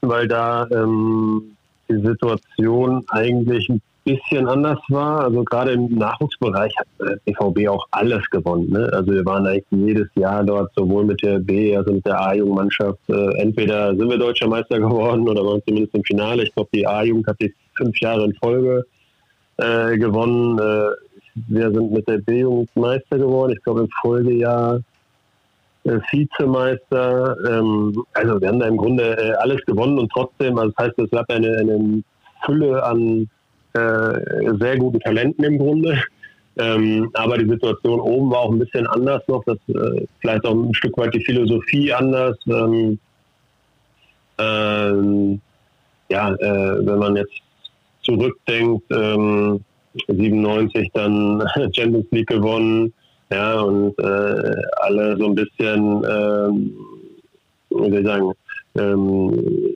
[0.01, 1.55] weil da ähm,
[1.89, 5.25] die Situation eigentlich ein bisschen anders war.
[5.25, 6.87] Also gerade im Nachwuchsbereich hat
[7.25, 8.71] BVB auch alles gewonnen.
[8.71, 8.89] Ne?
[8.93, 12.99] Also wir waren eigentlich jedes Jahr dort, sowohl mit der B, also mit der A-Jugendmannschaft.
[13.09, 16.43] Äh, entweder sind wir deutscher Meister geworden oder waren zumindest im Finale.
[16.43, 18.85] Ich glaube, die A-Jugend hat die fünf Jahre in Folge
[19.57, 20.59] äh, gewonnen.
[20.59, 20.91] Äh,
[21.47, 23.53] wir sind mit der B-Jugend Meister geworden.
[23.53, 24.79] Ich glaube, im Folgejahr
[25.83, 27.35] äh, Vizemeister.
[27.49, 30.99] Ähm, also wir haben da im Grunde äh, alles gewonnen und trotzdem, also das heißt,
[30.99, 32.03] es gab eine, eine
[32.45, 33.29] Fülle an
[33.75, 36.01] äh, sehr guten Talenten im Grunde.
[36.57, 40.53] Ähm, aber die Situation oben war auch ein bisschen anders noch, das äh, vielleicht auch
[40.53, 42.37] ein Stück weit die Philosophie anders.
[42.47, 42.97] Ähm,
[44.37, 45.41] ähm,
[46.09, 47.33] ja, äh, wenn man jetzt
[48.03, 52.93] zurückdenkt, 97 ähm, dann Champions League gewonnen,
[53.31, 56.73] ja, und äh, alle so ein bisschen, ähm,
[57.69, 58.31] wie soll ich sagen,
[58.77, 59.75] ähm,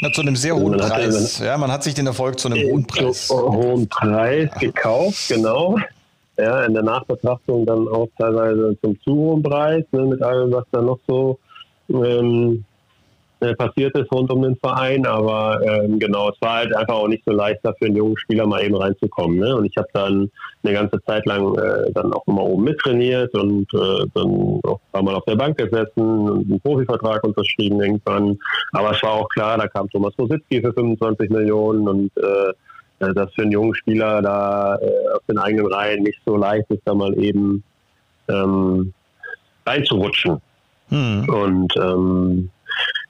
[0.00, 1.38] na, zu einem sehr hohen Preis.
[1.38, 3.28] ja, man hat sich den Erfolg zu einem hohen Preis.
[3.28, 5.78] Zu hohen Preis gekauft, genau.
[6.36, 10.64] Ja, in der Nachbetrachtung dann auch teilweise zum zu hohen Preis, ne, mit allem, was
[10.72, 11.38] da noch so
[11.88, 12.64] ähm,
[13.40, 15.06] äh, passiert ist rund um den Verein.
[15.06, 18.16] Aber ähm, genau, es war halt einfach auch nicht so leicht, da für einen jungen
[18.16, 19.38] Spieler mal eben reinzukommen.
[19.38, 19.56] Ne?
[19.56, 20.30] Und ich habe dann
[20.62, 24.92] eine ganze Zeit lang äh, dann auch immer oben mittrainiert und äh, dann auch ein
[24.92, 28.38] paar Mal auf der Bank gesessen und einen Profivertrag unterschrieben irgendwann.
[28.72, 32.52] Aber es war auch klar, da kam Thomas Rositzky für 25 Millionen und äh,
[32.98, 36.82] dass für einen jungen Spieler da äh, auf den eigenen Reihen nicht so leicht ist,
[36.84, 37.62] da mal eben
[38.28, 38.92] ähm,
[39.66, 40.40] reinzurutschen.
[40.88, 41.28] Hm.
[41.28, 42.50] Und ähm,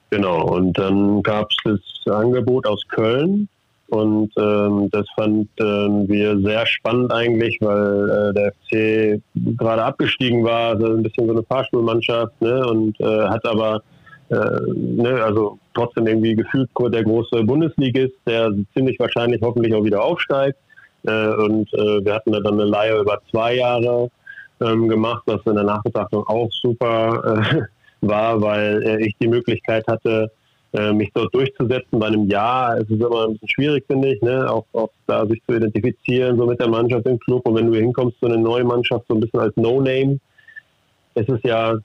[0.09, 1.57] Genau, und dann gab es
[2.05, 3.49] das Angebot aus Köln
[3.87, 9.21] und ähm, das fanden ähm, wir sehr spannend eigentlich, weil äh, der FC
[9.57, 13.81] gerade abgestiegen war, also ein bisschen so eine Fahrschulmannschaft ne, und äh, hat aber
[14.29, 20.03] äh, ne, also trotzdem irgendwie gefühlt der große Bundesligist, der ziemlich wahrscheinlich hoffentlich auch wieder
[20.03, 20.57] aufsteigt.
[21.03, 24.09] Äh, und äh, wir hatten da dann eine Leihe über zwei Jahre
[24.61, 27.61] ähm, gemacht, was in der Nachbetrachtung auch super äh,
[28.01, 30.31] war, weil äh, ich die Möglichkeit hatte,
[30.75, 31.99] äh, mich dort durchzusetzen.
[31.99, 34.49] Bei einem Jahr ist immer ein bisschen schwierig, finde ich, ne?
[34.51, 37.47] auch, auch da sich zu identifizieren, so mit der Mannschaft im Club.
[37.47, 40.19] Und wenn du hinkommst, so eine neue Mannschaft, so ein bisschen als No-Name,
[41.15, 41.75] ist es ja,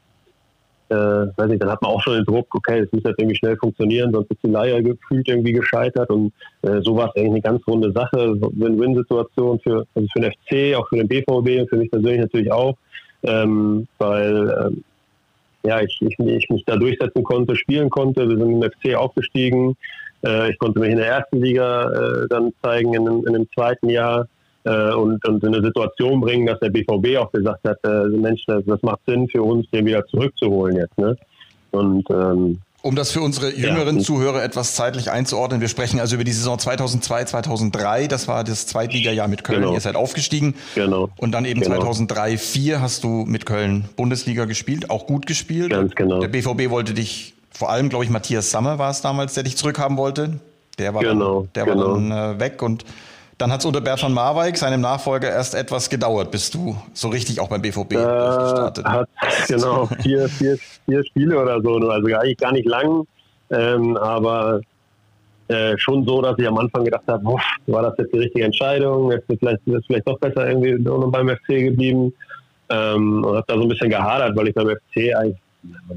[0.88, 3.37] äh, weiß nicht, dann hat man auch schon den Druck, okay, es muss jetzt irgendwie
[3.37, 6.11] schnell funktionieren, sonst ist die Leier gefühlt irgendwie gescheitert.
[6.11, 10.33] Und äh, so war es eigentlich eine ganz runde Sache, Win-Win-Situation für, also für den
[10.33, 12.77] FC, auch für den BVB und für mich persönlich natürlich auch.
[13.23, 14.85] Ähm, weil ähm,
[15.62, 18.29] ja, ich, ich, ich mich da durchsetzen konnte, spielen konnte.
[18.29, 19.77] Wir sind im FC aufgestiegen.
[20.25, 23.88] Äh, ich konnte mich in der ersten Liga äh, dann zeigen in, in dem zweiten
[23.88, 24.27] Jahr
[24.64, 28.44] äh, und, und in eine Situation bringen, dass der BVB auch gesagt hat, äh, Mensch,
[28.46, 30.96] das, das macht Sinn für uns, den wieder zurückzuholen jetzt.
[30.99, 31.16] Ne?
[31.70, 34.05] Und ähm, um das für unsere jüngeren ja.
[34.05, 38.66] Zuhörer etwas zeitlich einzuordnen, wir sprechen also über die Saison 2002, 2003, das war das
[38.66, 39.75] Zweitligajahr mit Köln, genau.
[39.75, 40.55] ihr seid aufgestiegen.
[40.75, 41.11] Genau.
[41.16, 41.77] Und dann eben genau.
[41.77, 45.71] 2003, 2004 hast du mit Köln Bundesliga gespielt, auch gut gespielt.
[45.71, 46.21] Ganz genau.
[46.21, 49.57] Der BVB wollte dich, vor allem glaube ich Matthias Sammer war es damals, der dich
[49.57, 50.40] zurückhaben wollte.
[50.79, 51.43] Der war genau.
[51.43, 51.87] dann, der genau.
[51.87, 52.85] war dann äh, weg und
[53.40, 57.40] dann hat es unter Bertrand Marwijk, seinem Nachfolger, erst etwas gedauert, bis du so richtig
[57.40, 59.09] auch beim BVB äh, durchgestartet hat.
[59.48, 63.07] Genau, vier, vier, vier Spiele oder so, also eigentlich gar nicht lang,
[63.50, 64.61] ähm, aber
[65.48, 67.24] äh, schon so, dass ich am Anfang gedacht habe,
[67.66, 69.11] war das jetzt die richtige Entscheidung?
[69.11, 72.12] Jetzt ist vielleicht, ist vielleicht doch besser irgendwie nur beim FC geblieben.
[72.68, 75.38] Ähm, und habe da so ein bisschen gehadert, weil ich beim FC eigentlich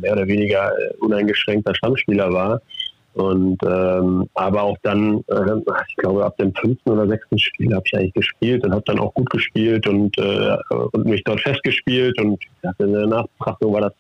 [0.02, 2.62] mehr oder weniger äh, uneingeschränkter Stammspieler war.
[3.14, 5.56] Und ähm, aber auch dann, äh,
[5.88, 9.00] ich glaube, ab dem fünften oder sechsten Spiel habe ich eigentlich gespielt und habe dann
[9.00, 10.58] auch gut gespielt und, äh,
[10.94, 12.20] und mich dort festgespielt.
[12.20, 12.40] Und
[12.80, 13.94] in der Nachbetrachtung war das,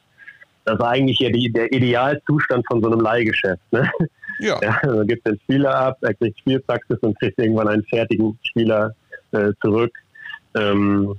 [0.65, 3.61] das war eigentlich ja die, der Idealzustand von so einem Leihgeschäft.
[3.71, 3.89] Ne?
[4.39, 4.59] Ja.
[4.63, 8.95] ja man gibt den Spieler ab, er kriegt Spielpraxis und kriegt irgendwann einen fertigen Spieler
[9.31, 9.93] äh, zurück.
[10.55, 11.15] Ähm,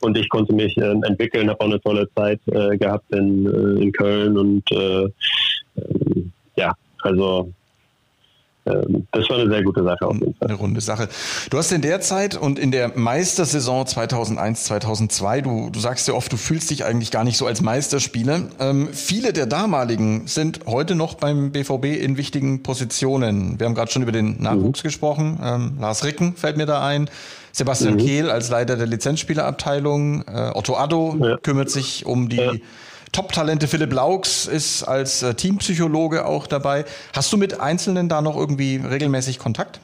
[0.00, 3.82] und ich konnte mich äh, entwickeln, habe auch eine tolle Zeit äh, gehabt in, äh,
[3.82, 5.08] in Köln und äh,
[7.04, 7.52] also
[8.66, 10.48] ähm, das war eine sehr gute Sache auf jeden Fall.
[10.48, 11.08] Eine runde Sache.
[11.50, 16.14] Du hast in der Zeit und in der Meistersaison 2001, 2002, du, du sagst ja
[16.14, 18.42] oft, du fühlst dich eigentlich gar nicht so als Meisterspieler.
[18.60, 23.60] Ähm, viele der damaligen sind heute noch beim BVB in wichtigen Positionen.
[23.60, 24.86] Wir haben gerade schon über den Nachwuchs mhm.
[24.86, 25.38] gesprochen.
[25.42, 27.10] Ähm, Lars Ricken fällt mir da ein.
[27.52, 27.98] Sebastian mhm.
[27.98, 30.22] Kehl als Leiter der Lizenzspielerabteilung.
[30.22, 31.36] Äh, Otto Addo ja.
[31.36, 32.52] kümmert sich um die ja.
[33.14, 33.68] Top-Talente.
[33.68, 36.84] Philipp Laux ist als äh, Teampsychologe auch dabei.
[37.14, 39.78] Hast du mit Einzelnen da noch irgendwie regelmäßig Kontakt?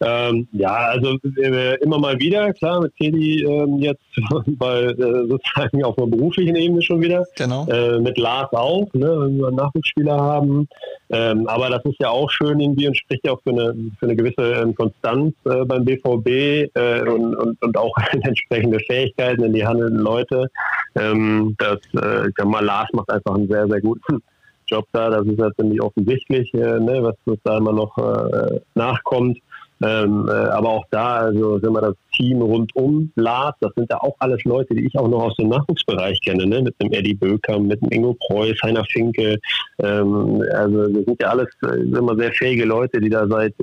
[0.00, 4.02] Ähm, ja, also äh, immer mal wieder, klar, mit Kelly ähm, jetzt
[4.46, 7.26] bei äh, sozusagen auf einer beruflichen Ebene schon wieder.
[7.36, 7.66] Genau.
[7.66, 10.68] Äh, mit Lars auch, ne, wenn wir einen Nachwuchsspieler haben.
[11.10, 14.06] Ähm, aber das ist ja auch schön irgendwie und spricht ja auch für eine, für
[14.06, 19.52] eine gewisse ähm, Konstanz äh, beim BVB äh, und, und, und auch entsprechende Fähigkeiten in
[19.52, 20.48] die handelnden Leute.
[20.96, 24.22] Ähm, das, äh, ich sag mal, Lars macht einfach einen sehr, sehr guten
[24.68, 25.10] Job da.
[25.10, 29.38] Das ist ja ziemlich offensichtlich, äh, ne, was, was da immer noch äh, nachkommt.
[29.80, 34.00] Ähm, äh, aber auch da, also sind wir das Team rundum Lars, das sind ja
[34.00, 36.62] auch alles Leute, die ich auch noch aus dem Nachwuchsbereich kenne, ne?
[36.62, 39.38] mit dem Eddie Böker, mit dem Ingo Preuß, Heiner Finke.
[39.78, 43.54] Ähm, also das sind ja alles äh, immer sehr fähige Leute, die da seit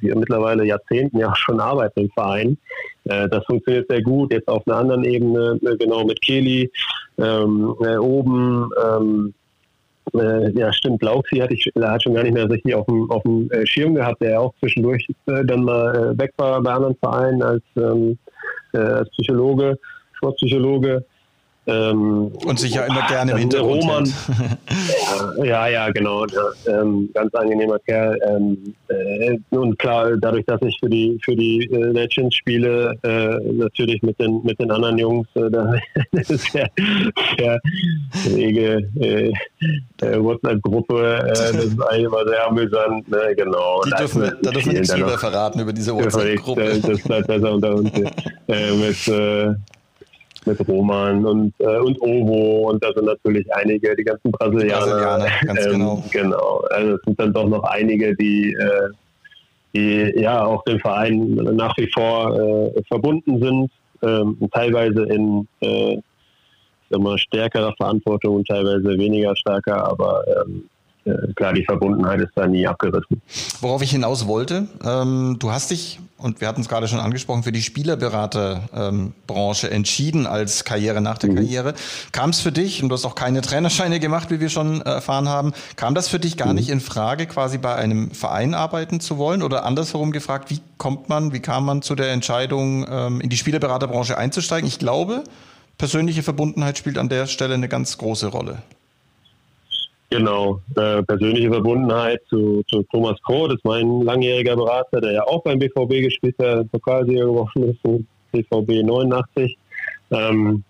[0.00, 2.58] wir mittlerweile Jahrzehnten ja schon arbeiten im Verein.
[3.04, 4.32] Äh, das funktioniert sehr gut.
[4.32, 6.70] Jetzt auf einer anderen Ebene, äh, genau mit Kelly
[7.18, 8.68] ähm, äh, oben.
[10.14, 11.02] Äh, ja, stimmt.
[11.02, 13.94] Lauxi hatte ich hat schon gar nicht mehr richtig auf dem, auf dem äh, Schirm
[13.94, 18.18] gehabt, der auch zwischendurch äh, dann mal äh, weg war bei anderen Vereinen als, ähm,
[18.72, 19.78] äh, als Psychologe,
[20.12, 21.04] Sportpsychologe.
[21.68, 24.12] Ähm, und sich ja immer gerne im Hintergrund Roman,
[25.38, 26.24] ja, ja, ja, genau.
[26.26, 28.16] Ja, ähm, ganz angenehmer Kerl.
[28.24, 33.52] Ähm, äh, und klar, dadurch, dass ich für die für die äh, Legends spiele, äh,
[33.52, 35.74] natürlich mit den mit den anderen Jungs, äh, da
[36.12, 36.70] ist der,
[37.36, 37.60] der
[38.32, 39.32] rege äh,
[40.00, 43.08] WhatsApp-Gruppe, das ist eigentlich immer sehr amüsant.
[43.10, 43.34] Ne?
[43.36, 43.82] Genau.
[43.84, 46.80] Die dürfen wir, da dürfen wir nichts drüber verraten über diese WhatsApp-Gruppe.
[46.80, 47.90] Das bleibt besser unter uns.
[48.46, 49.54] Mit äh,
[50.46, 54.86] mit Roman und, äh, und Ovo und da sind natürlich einige, die ganzen Brasilianer.
[54.86, 56.04] Brasilianer ganz ähm, genau.
[56.10, 56.64] Genau.
[56.70, 58.88] Also es sind dann doch noch einige, die, äh,
[59.74, 63.70] die ja auch dem Verein nach wie vor äh, verbunden sind,
[64.02, 66.00] ähm, teilweise in äh,
[66.90, 70.75] mal, stärkerer Verantwortung und teilweise weniger starker, aber ähm, äh,
[71.34, 73.20] klar, die Verbundenheit ist da nie abgerissen.
[73.60, 77.42] Worauf ich hinaus wollte, ähm, du hast dich, und wir hatten es gerade schon angesprochen,
[77.42, 81.36] für die Spielerberaterbranche ähm, entschieden als Karriere nach der mhm.
[81.36, 81.74] Karriere.
[82.12, 84.84] Kam es für dich, und du hast auch keine Trainerscheine gemacht, wie wir schon äh,
[84.84, 86.54] erfahren haben, kam das für dich gar mhm.
[86.54, 89.42] nicht in Frage, quasi bei einem Verein arbeiten zu wollen?
[89.42, 93.36] Oder andersherum gefragt, wie kommt man, wie kam man zu der Entscheidung, ähm, in die
[93.36, 94.66] Spielerberaterbranche einzusteigen?
[94.66, 95.24] Ich glaube,
[95.78, 98.62] persönliche Verbundenheit spielt an der Stelle eine ganz große Rolle.
[100.08, 105.22] Genau, äh, persönliche Verbundenheit zu, zu Thomas Kroh, das ist mein langjähriger Berater, der ja
[105.24, 109.58] auch beim BVB gespielt hat, Pokalsieger geworden ist, BVB 89.
[110.12, 110.62] Ähm,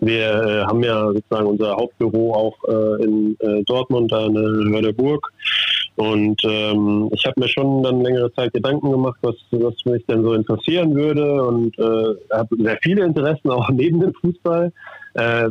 [0.00, 5.32] wir äh, haben ja sozusagen unser Hauptbüro auch äh, in äh, Dortmund, an der Hörderburg.
[5.96, 10.22] Und ähm, ich habe mir schon dann längere Zeit Gedanken gemacht, was, was mich denn
[10.22, 14.72] so interessieren würde und äh, habe sehr viele Interessen auch neben dem Fußball,
[15.18, 15.48] äh,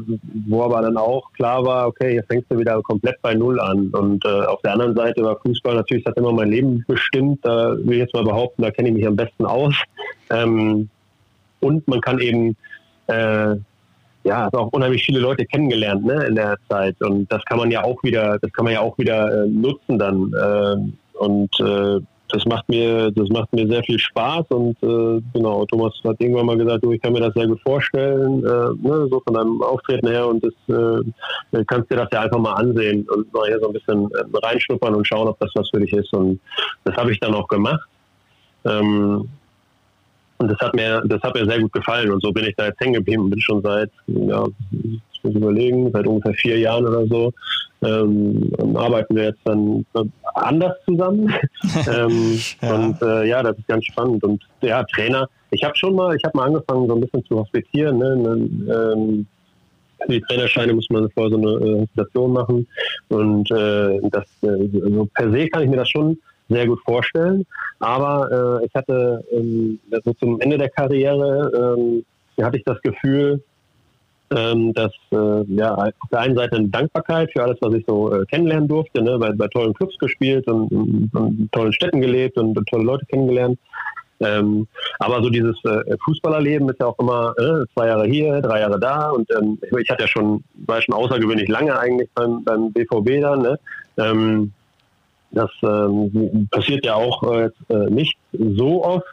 [0.47, 3.89] wo aber dann auch klar war, okay, jetzt fängst du wieder komplett bei Null an.
[3.89, 7.39] Und äh, auf der anderen Seite war Fußball natürlich, das hat immer mein Leben bestimmt.
[7.43, 9.75] Da will ich jetzt mal behaupten, da kenne ich mich am besten aus.
[10.29, 10.89] Ähm,
[11.59, 12.55] und man kann eben
[13.07, 13.55] äh,
[14.27, 17.71] ja, habe auch unheimlich viele Leute kennengelernt ne, in der Zeit und das kann man
[17.71, 21.99] ja auch wieder, das kann man ja auch wieder äh, nutzen dann äh, und äh,
[22.29, 26.45] das macht mir, das macht mir sehr viel Spaß und äh, genau, Thomas hat irgendwann
[26.45, 29.61] mal gesagt, du, ich kann mir das sehr gut vorstellen, äh, ne, so von deinem
[29.61, 33.59] Auftreten her und das äh, kannst dir das ja einfach mal ansehen und mal hier
[33.59, 36.39] so ein bisschen äh, reinschnuppern und schauen, ob das was für dich ist und
[36.83, 37.87] das habe ich dann auch gemacht.
[38.65, 39.29] Ähm,
[40.39, 42.11] und das hat mir, das hat mir sehr gut gefallen.
[42.11, 44.45] Und so bin ich da jetzt hängen geblieben und bin schon seit, ja,
[45.27, 47.33] muss überlegen, seit ungefähr vier Jahren oder so,
[47.83, 49.85] ähm, arbeiten wir jetzt dann
[50.35, 51.33] anders zusammen.
[51.87, 52.75] ähm, ja.
[52.75, 54.23] Und äh, ja, das ist ganz spannend.
[54.23, 57.39] Und ja, Trainer, ich habe schon mal, ich habe mal angefangen, so ein bisschen zu
[57.39, 57.97] hospitieren.
[57.97, 58.49] Ne?
[58.73, 59.27] Ähm,
[60.09, 62.67] die Trainerscheine muss man vorher so eine äh, Hospitation machen.
[63.09, 66.17] Und äh, das, äh, also per se kann ich mir das schon
[66.49, 67.45] sehr gut vorstellen.
[67.79, 72.05] Aber äh, ich hatte ähm, also zum Ende der Karriere ähm,
[72.43, 73.43] hatte ich das Gefühl,
[74.35, 78.13] ähm, dass äh, ja auf der einen Seite eine Dankbarkeit für alles, was ich so
[78.13, 82.01] äh, kennenlernen durfte, ne, bei, bei tollen Clubs gespielt und, und, und in tollen Städten
[82.01, 83.59] gelebt und, und tolle Leute kennengelernt.
[84.19, 84.67] Ähm,
[84.99, 88.79] aber so dieses äh, Fußballerleben ist ja auch immer äh, zwei Jahre hier, drei Jahre
[88.79, 93.21] da und ähm, ich hatte ja schon, war schon außergewöhnlich lange eigentlich beim, beim BVB
[93.21, 93.59] dann, ne?
[93.97, 94.53] Ähm,
[95.31, 97.49] Das ähm, passiert ja auch äh,
[97.89, 99.05] nicht so oft.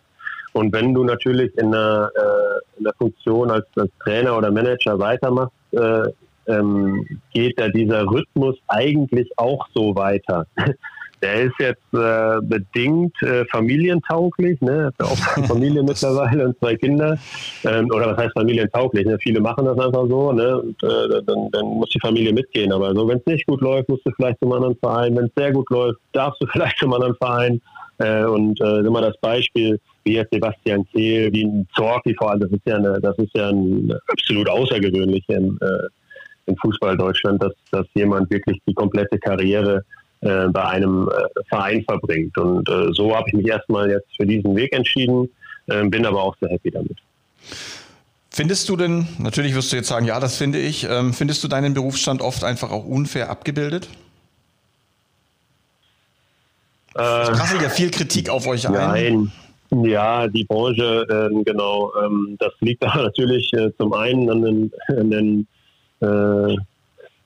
[0.54, 4.98] Und wenn du natürlich in der, äh, in der Funktion als, als, Trainer oder Manager
[4.98, 6.08] weitermachst, äh,
[6.46, 10.46] ähm, geht ja dieser Rhythmus eigentlich auch so weiter.
[11.22, 14.92] Der ist jetzt äh, bedingt äh, familientauglich, ne?
[14.98, 17.16] Hat auch eine Familie mittlerweile und zwei Kinder.
[17.64, 19.06] Ähm, oder was heißt familientauglich?
[19.06, 19.16] Ne?
[19.22, 20.60] Viele machen das einfach so, ne?
[20.60, 22.72] Und, äh, dann, dann muss die Familie mitgehen.
[22.72, 25.16] Aber so, wenn es nicht gut läuft, musst du vielleicht zum anderen Verein.
[25.16, 27.62] Wenn es sehr gut läuft, darfst du vielleicht zum anderen Verein.
[27.98, 32.40] Äh, und äh, immer das Beispiel, wie jetzt Sebastian Kehl, wie ein Zorki vor allem,
[32.40, 35.88] das ist ja eine, das ist ja ein absolut außergewöhnlich im, äh,
[36.46, 39.84] im Fußball Deutschland, dass, dass jemand wirklich die komplette Karriere
[40.20, 42.36] äh, bei einem äh, Verein verbringt.
[42.38, 45.28] Und äh, so habe ich mich erstmal jetzt für diesen Weg entschieden,
[45.66, 46.98] äh, bin aber auch sehr happy damit.
[48.30, 51.48] Findest du denn, natürlich wirst du jetzt sagen, ja, das finde ich, ähm, findest du
[51.48, 53.88] deinen Berufsstand oft einfach auch unfair abgebildet?
[56.96, 58.72] Es prasselt ja viel Kritik auf euch ein.
[58.72, 59.32] Nein.
[59.82, 61.92] Ja, die Branche, äh, genau.
[62.04, 65.46] Ähm, das liegt natürlich äh, zum einen an den, an den
[66.00, 66.56] äh,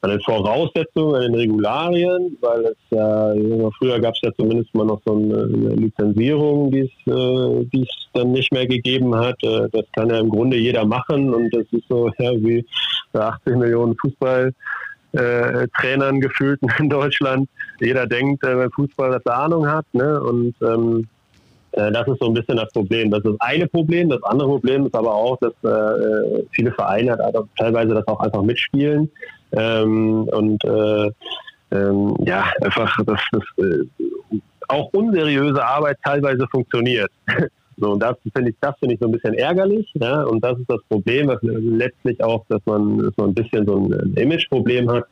[0.00, 3.34] an den Voraussetzungen, an den Regularien, weil es ja,
[3.78, 8.08] früher gab es ja zumindest mal noch so eine, Lizenzierung, die es, äh, die es
[8.12, 9.42] dann nicht mehr gegeben hat.
[9.42, 12.64] Äh, das kann ja im Grunde jeder machen und das ist so ja, wie
[13.12, 14.52] 80 Millionen Fußball.
[15.12, 17.48] Äh, Trainern gefühlt in Deutschland.
[17.80, 19.86] Jeder denkt, äh, Fußball das Ahnung hat.
[19.94, 20.20] Ne?
[20.20, 21.17] Und ähm, äh,
[21.72, 23.10] das ist so ein bisschen das Problem.
[23.10, 24.08] Das ist das eine Problem.
[24.08, 28.42] Das andere Problem ist aber auch, dass äh, viele Vereine halt teilweise das auch einfach
[28.42, 29.10] mitspielen.
[29.52, 31.10] Ähm, und äh,
[31.70, 33.84] ähm, ja, einfach, dass das, äh,
[34.68, 37.10] auch unseriöse Arbeit teilweise funktioniert.
[37.80, 39.88] So, und das finde ich, das ich so ein bisschen ärgerlich.
[39.94, 40.24] Ja?
[40.24, 43.76] Und das ist das Problem, was letztlich auch, dass man, dass man ein bisschen so
[43.76, 45.04] ein Imageproblem hat.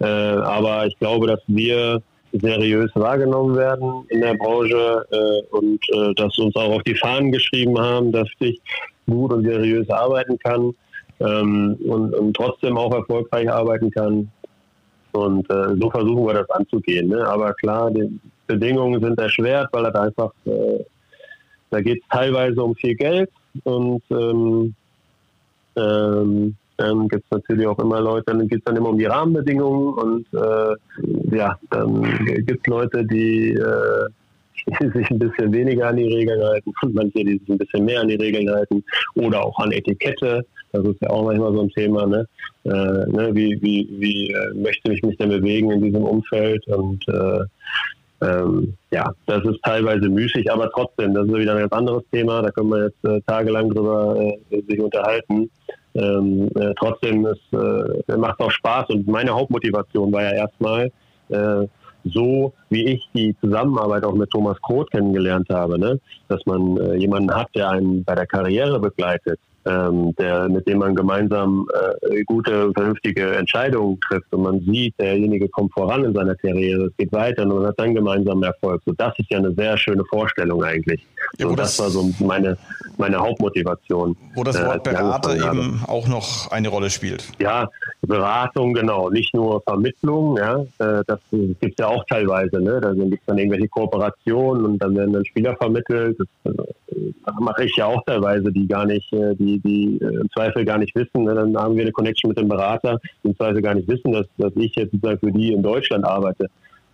[0.00, 6.14] Äh, aber ich glaube, dass wir seriös wahrgenommen werden in der Branche äh, und äh,
[6.14, 8.60] dass uns auch auf die Fahnen geschrieben haben, dass ich
[9.08, 10.72] gut und seriös arbeiten kann
[11.20, 14.30] ähm, und, und, trotzdem auch erfolgreich arbeiten kann.
[15.12, 17.08] Und äh, so versuchen wir das anzugehen.
[17.08, 17.26] Ne?
[17.26, 20.84] Aber klar, die Bedingungen sind erschwert, weil das einfach, äh,
[21.70, 23.30] da geht es teilweise um viel Geld
[23.64, 24.74] und ähm,
[25.76, 29.04] ähm, dann gibt es natürlich auch immer Leute, dann geht es dann immer um die
[29.04, 32.02] Rahmenbedingungen und äh, ja, dann
[32.46, 34.06] gibt es Leute, die, äh,
[34.80, 37.84] die sich ein bisschen weniger an die Regeln halten und manche, die sich ein bisschen
[37.84, 38.82] mehr an die Regeln halten
[39.14, 40.44] oder auch an Etikette.
[40.72, 42.26] Das ist ja auch manchmal so ein Thema, ne?
[42.64, 43.30] Äh, ne?
[43.32, 47.40] Wie, wie, wie äh, möchte ich mich denn bewegen in diesem Umfeld und äh,
[48.22, 52.42] ähm, ja, das ist teilweise müßig, aber trotzdem, das ist wieder ein ganz anderes Thema.
[52.42, 54.14] Da können wir jetzt äh, tagelang drüber
[54.50, 55.50] äh, sich unterhalten.
[56.00, 60.90] Ähm, äh, trotzdem ist, äh, macht es auch Spaß und meine Hauptmotivation war ja erstmal
[61.28, 61.66] äh,
[62.04, 66.00] so, wie ich die Zusammenarbeit auch mit Thomas Kroth kennengelernt habe, ne?
[66.28, 70.78] dass man äh, jemanden hat, der einen bei der Karriere begleitet, ähm, der, mit dem
[70.78, 71.68] man gemeinsam
[72.10, 76.96] äh, gute, vernünftige Entscheidungen trifft und man sieht, derjenige kommt voran in seiner Karriere, es
[76.96, 78.82] geht weiter und man hat dann gemeinsam Erfolg.
[78.86, 81.06] So, das ist ja eine sehr schöne Vorstellung eigentlich.
[81.38, 82.56] Ja, so, das, das, war so meine,
[82.96, 84.16] meine Hauptmotivation.
[84.34, 87.24] Wo das äh, Wort äh, Berater eben auch noch eine Rolle spielt.
[87.38, 87.68] Ja,
[88.02, 89.10] Beratung, genau.
[89.10, 92.60] Nicht nur Vermittlung, ja, äh, das gibt es ja auch teilweise.
[92.60, 92.80] Ne?
[92.80, 96.18] Da gibt es dann irgendwelche Kooperationen und dann werden dann Spieler vermittelt.
[96.18, 96.66] Das, das
[97.40, 100.78] mache ich ja auch teilweise, die gar nicht, äh, die, die äh, im Zweifel gar
[100.78, 101.24] nicht wissen.
[101.24, 101.34] Ne?
[101.34, 104.26] Dann haben wir eine Connection mit dem Berater, die im Zweifel gar nicht wissen, dass,
[104.38, 106.46] dass ich jetzt sozusagen für die in Deutschland arbeite.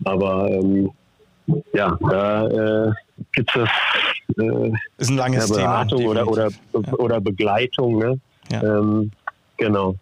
[0.05, 0.91] Aber ähm,
[1.73, 2.93] ja, da äh,
[3.33, 3.69] gibt es
[4.39, 6.93] äh, ist ein langes Beratung Thema, oder, oder, ja.
[6.95, 7.99] oder Begleitung.
[7.99, 8.21] Ne?
[8.51, 8.63] Ja.
[8.63, 9.11] Ähm,
[9.59, 9.97] Genau.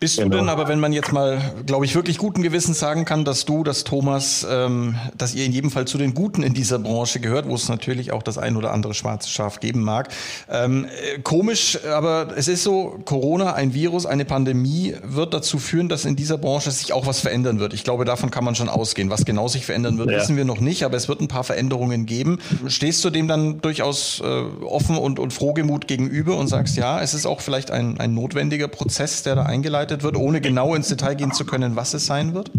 [0.00, 0.30] Bist genau.
[0.30, 3.44] du denn aber, wenn man jetzt mal, glaube ich, wirklich guten Gewissens sagen kann, dass
[3.44, 7.20] du, dass Thomas, ähm, dass ihr in jedem Fall zu den Guten in dieser Branche
[7.20, 10.08] gehört, wo es natürlich auch das ein oder andere schwarze Schaf geben mag.
[10.50, 15.90] Ähm, äh, komisch, aber es ist so, Corona, ein Virus, eine Pandemie wird dazu führen,
[15.90, 17.74] dass in dieser Branche sich auch was verändern wird.
[17.74, 19.10] Ich glaube, davon kann man schon ausgehen.
[19.10, 20.18] Was genau sich verändern wird, ja.
[20.18, 22.38] wissen wir noch nicht, aber es wird ein paar Veränderungen geben.
[22.68, 27.12] Stehst du dem dann durchaus äh, offen und, und frohgemut gegenüber und sagst, ja, es
[27.12, 28.93] ist auch vielleicht ein, ein notwendiger Prozess?
[28.94, 32.32] Prozess, der da eingeleitet wird, ohne genau ins Detail gehen zu können, was es sein
[32.32, 32.52] wird?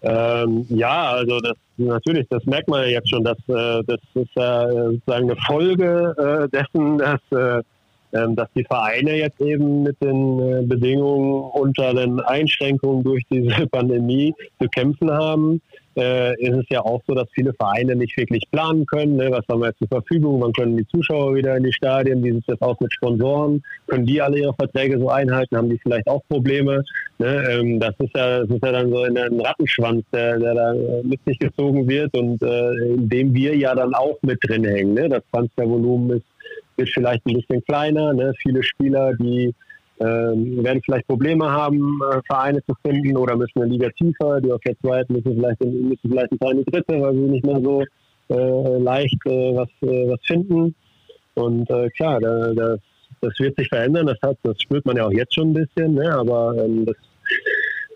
[0.00, 4.30] Ähm, ja, also das natürlich, das merkt man ja jetzt schon, dass äh, das ist
[4.34, 7.62] ja äh, sozusagen eine Folge äh, dessen, dass, äh,
[8.14, 13.66] ähm, dass die Vereine jetzt eben mit den äh, Bedingungen unter den Einschränkungen durch diese
[13.70, 15.60] Pandemie zu kämpfen haben.
[15.96, 19.16] Äh, ist es ja auch so, dass viele Vereine nicht wirklich planen können.
[19.16, 19.30] Ne?
[19.30, 20.40] Was haben wir jetzt zur Verfügung?
[20.40, 22.22] Wann können die Zuschauer wieder in die Stadien?
[22.22, 23.62] Wie sieht das aus mit Sponsoren?
[23.86, 25.56] Können die alle ihre Verträge so einhalten?
[25.56, 26.84] Haben die vielleicht auch Probleme?
[27.18, 27.44] Ne?
[27.50, 31.20] Ähm, das, ist ja, das ist ja dann so ein Rattenschwanz, der, der da mit
[31.26, 34.94] sich gezogen wird und äh, in dem wir ja dann auch mit drin hängen.
[34.94, 35.08] Ne?
[35.08, 36.26] Das Transfervolumen ist,
[36.76, 38.12] wird vielleicht ein bisschen kleiner.
[38.12, 38.32] Ne?
[38.38, 39.52] Viele Spieler, die
[40.00, 44.50] ähm, werden vielleicht Probleme haben, äh, Vereine zu finden oder müssen eine Liga tiefer, die
[44.50, 47.84] auf der zweiten müssen vielleicht, müssen vielleicht eine dritte, weil sie nicht mehr so
[48.30, 50.74] äh, leicht äh, was, äh, was finden.
[51.34, 52.80] Und äh, klar, da, das,
[53.20, 55.94] das wird sich verändern, das, hat, das spürt man ja auch jetzt schon ein bisschen,
[55.94, 56.14] ne?
[56.14, 56.96] aber ähm, das,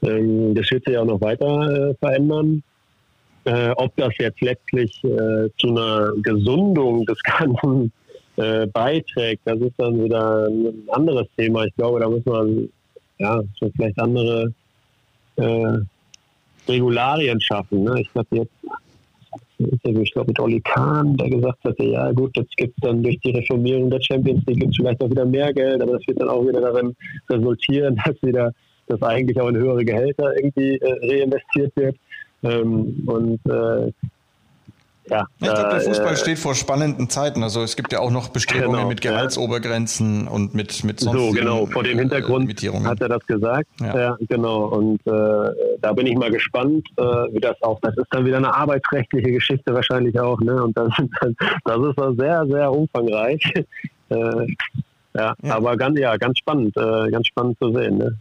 [0.03, 2.63] ähm, das wird sich auch noch weiter verändern.
[3.77, 5.03] ob das jetzt letztlich
[5.59, 7.93] zu einer Gesundung des Ganzen
[8.37, 11.65] äh, beiträgt, das ist dann wieder ein anderes Thema.
[11.65, 12.69] Ich glaube, da muss man
[13.19, 14.53] ja so vielleicht andere
[15.37, 15.79] äh,
[16.69, 17.85] Regularien schaffen.
[17.85, 18.01] Ne?
[18.01, 18.53] Ich glaube jetzt
[19.59, 23.19] ich glaube mit Oli Kahn, der gesagt hatte, ja gut, jetzt gibt es dann durch
[23.21, 26.29] die Reformierung der Champions League gibt vielleicht auch wieder mehr Geld, aber das wird dann
[26.29, 26.95] auch wieder darin
[27.31, 28.53] resultieren, dass wieder
[28.87, 31.97] das eigentlich auch in höhere Gehälter irgendwie äh, reinvestiert wird.
[32.43, 33.93] Ähm, und äh,
[35.07, 37.43] ja, ich glaube, der Fußball äh, steht vor spannenden Zeiten.
[37.43, 40.31] Also es gibt ja auch noch Bestrebungen genau, mit Gehaltsobergrenzen ja.
[40.31, 41.67] und mit mit So genau.
[41.67, 42.51] Vor dem Hintergrund
[42.85, 43.69] hat er das gesagt.
[43.81, 44.67] Ja, ja genau.
[44.67, 47.79] Und äh, da bin ich mal gespannt, äh, wie das auch.
[47.81, 50.41] Das ist dann wieder eine arbeitsrechtliche Geschichte wahrscheinlich auch.
[50.41, 50.63] Ne?
[50.63, 50.89] Und das,
[51.65, 53.43] das ist dann sehr sehr umfangreich.
[54.11, 54.47] Äh,
[55.17, 57.97] ja, ja, aber ganz, ja, ganz spannend, äh, ganz spannend zu sehen.
[57.97, 58.19] Ne?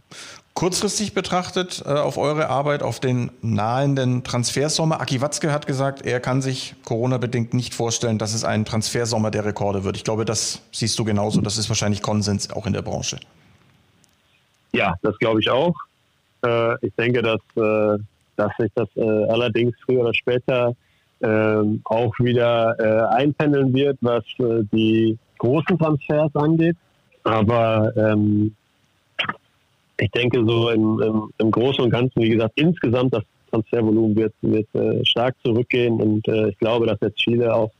[0.54, 5.00] Kurzfristig betrachtet äh, auf eure Arbeit, auf den nahenden Transfersommer.
[5.00, 9.44] Aki Watzke hat gesagt, er kann sich Corona-bedingt nicht vorstellen, dass es ein Transfersommer der
[9.44, 9.96] Rekorde wird.
[9.96, 11.40] Ich glaube, das siehst du genauso.
[11.40, 13.18] Das ist wahrscheinlich Konsens auch in der Branche.
[14.72, 15.74] Ja, das glaube ich auch.
[16.46, 17.98] Äh, ich denke, dass, äh,
[18.36, 20.76] dass sich das äh, allerdings früher oder später
[21.20, 26.76] ähm, auch wieder äh, einpendeln wird, was äh, die großen Transfers angeht.
[27.24, 28.54] Aber ähm,
[29.98, 34.34] ich denke, so im, im, im, Großen und Ganzen, wie gesagt, insgesamt das Transfervolumen wird,
[34.42, 37.70] wird äh, stark zurückgehen und äh, ich glaube, dass jetzt viele auch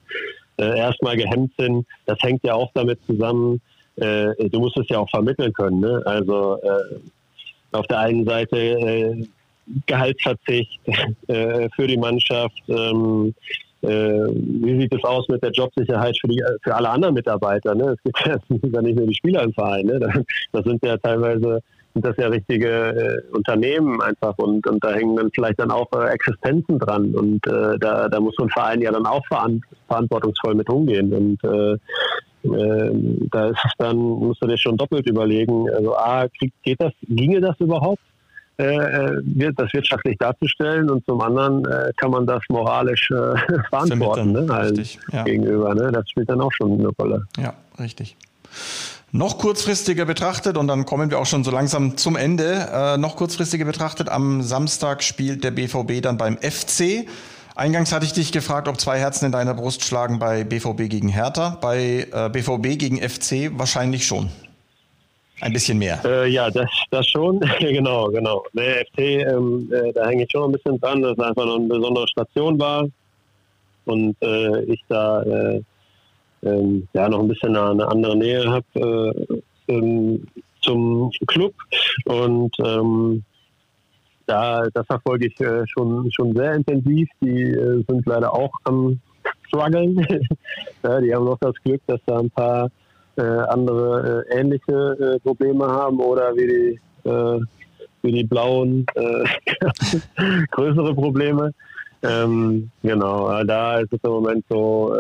[0.57, 1.87] äh, erstmal gehemmt sind.
[2.07, 3.61] Das hängt ja auch damit zusammen,
[3.97, 5.81] äh, du musst es ja auch vermitteln können.
[5.81, 6.03] Ne?
[6.05, 9.27] Also äh, auf der einen Seite äh,
[9.87, 10.79] Gehaltsverzicht
[11.27, 12.63] für die Mannschaft.
[12.69, 13.35] Ähm,
[13.81, 17.75] wie sieht es aus mit der Jobsicherheit für, die, für alle anderen Mitarbeiter?
[17.75, 17.95] Ne?
[17.95, 19.87] Es gibt ja nicht nur die Spieler im Verein.
[19.87, 20.25] Ne?
[20.53, 21.61] Das sind ja teilweise
[21.95, 25.91] sind das ja richtige äh, Unternehmen einfach und, und da hängen dann vielleicht dann auch
[25.93, 29.25] äh, Existenzen dran und äh, da, da muss so ein Verein ja dann auch
[29.89, 31.77] verantwortungsvoll mit umgehen und äh,
[32.45, 36.81] ähm, da ist es dann, musst du dir schon doppelt überlegen, also A, krieg, geht
[36.81, 38.03] das, ginge das überhaupt?
[38.57, 43.35] Äh, äh, wird das wirtschaftlich darzustellen und zum anderen äh, kann man das moralisch äh,
[43.69, 45.25] verantworten ne, richtig, ja.
[45.25, 45.75] gegenüber.
[45.75, 45.91] Ne?
[45.91, 47.25] Das spielt dann auch schon eine Rolle.
[47.37, 48.17] Ja, richtig.
[49.17, 53.15] Noch kurzfristiger betrachtet, und dann kommen wir auch schon so langsam zum Ende, äh, noch
[53.15, 57.07] kurzfristiger betrachtet, am Samstag spielt der BVB dann beim FC.
[57.55, 61.09] Eingangs hatte ich dich gefragt, ob zwei Herzen in deiner Brust schlagen bei BVB gegen
[61.09, 61.57] Hertha.
[61.61, 64.31] Bei äh, BVB gegen FC wahrscheinlich schon.
[65.41, 66.01] Ein bisschen mehr.
[66.05, 67.39] Äh, ja, das, das schon.
[67.61, 68.45] genau, genau.
[68.53, 71.59] Der FC, ähm, äh, da hänge ich schon ein bisschen dran, dass es einfach noch
[71.59, 72.85] eine besondere Station war.
[73.85, 75.63] Und äh, ich da äh,
[76.45, 79.15] ähm, ja noch ein bisschen eine andere Nähe habe
[79.69, 80.27] äh, ähm,
[80.61, 81.55] zum Club
[82.07, 83.23] und ähm,
[84.27, 87.09] da, das verfolge ich äh, schon, schon sehr intensiv.
[87.21, 89.01] Die äh, sind leider auch am
[89.47, 89.97] struggeln.
[90.83, 92.71] ja, die haben noch das Glück, dass da ein paar
[93.17, 97.41] äh, andere äh, ähnliche äh, Probleme haben oder wie die, äh,
[98.03, 98.87] wie die Blauen
[100.51, 101.53] größere Probleme.
[102.03, 104.95] Ähm, genau, da ist es im Moment so,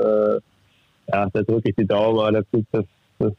[1.12, 2.84] ja, da drücke ich die Daumen, das, das,
[3.18, 3.32] das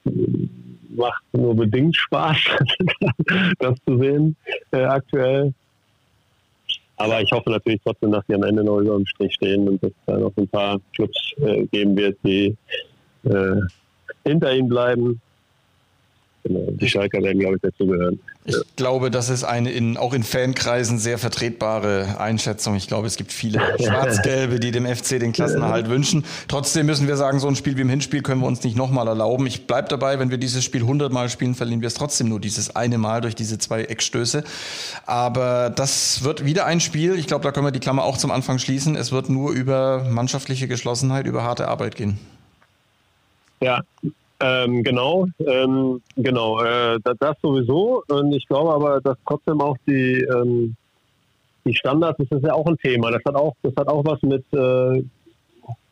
[0.96, 2.38] macht nur bedingt Spaß,
[3.60, 4.36] das zu sehen
[4.72, 5.54] äh, aktuell.
[6.98, 9.84] Aber ich hoffe natürlich trotzdem, dass sie am Ende noch über dem Strich stehen und
[9.84, 12.56] dass es da noch ein paar Clubs äh, geben wird, die
[13.24, 13.62] äh,
[14.24, 15.22] hinter ihnen bleiben
[16.46, 16.72] Genau.
[16.74, 18.20] Die Schalker werden, glaube ich, dazugehören.
[18.46, 18.62] Ich ja.
[18.76, 22.76] glaube, das ist eine in, auch in Fankreisen sehr vertretbare Einschätzung.
[22.76, 26.24] Ich glaube, es gibt viele Schwarz-Gelbe, die dem FC den Klassenerhalt wünschen.
[26.48, 29.08] Trotzdem müssen wir sagen, so ein Spiel wie im Hinspiel können wir uns nicht nochmal
[29.08, 29.48] erlauben.
[29.48, 32.40] Ich bleibe dabei, wenn wir dieses Spiel 100 Mal spielen, verlieren wir es trotzdem nur
[32.40, 34.44] dieses eine Mal durch diese zwei Eckstöße.
[35.08, 37.18] Aber das wird wieder ein Spiel.
[37.18, 38.96] Ich glaube, da können wir die Klammer auch zum Anfang schließen.
[38.96, 42.20] Es wird nur über mannschaftliche Geschlossenheit, über harte Arbeit gehen.
[43.62, 43.82] Ja,
[44.46, 48.04] ähm, genau, ähm, genau, äh, das, das, sowieso.
[48.08, 50.76] Und ich glaube aber, dass trotzdem auch die, ähm,
[51.66, 53.12] die Standards, das ist ja auch ein Thema.
[53.12, 55.04] Das hat auch, das hat auch was mit äh,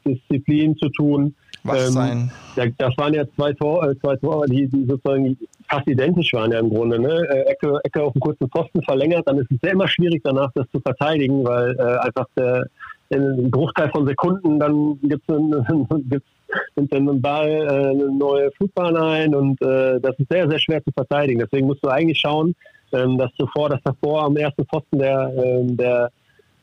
[0.05, 1.33] Disziplin zu tun.
[1.63, 2.31] Was Ähm, sein?
[2.55, 5.37] Ja, das waren ja zwei Tore, äh, zwei Tore die, die sozusagen
[5.69, 6.99] fast identisch waren ja im Grunde.
[6.99, 7.25] Ne?
[7.29, 10.51] Äh, Ecke, Ecke auf dem kurzen Pfosten verlängert, dann ist es ja immer schwierig danach,
[10.53, 12.67] das zu verteidigen, weil äh, einfach der
[13.09, 16.27] in einem Bruchteil von Sekunden dann einen, gibt's
[16.75, 20.59] nimmt dann ein Ball äh, eine neue Flugbahn ein und äh, das ist sehr, sehr
[20.59, 21.39] schwer zu verteidigen.
[21.39, 22.55] Deswegen musst du eigentlich schauen,
[22.91, 26.09] ähm, dass zuvor, dass davor am ersten Pfosten der, ähm, der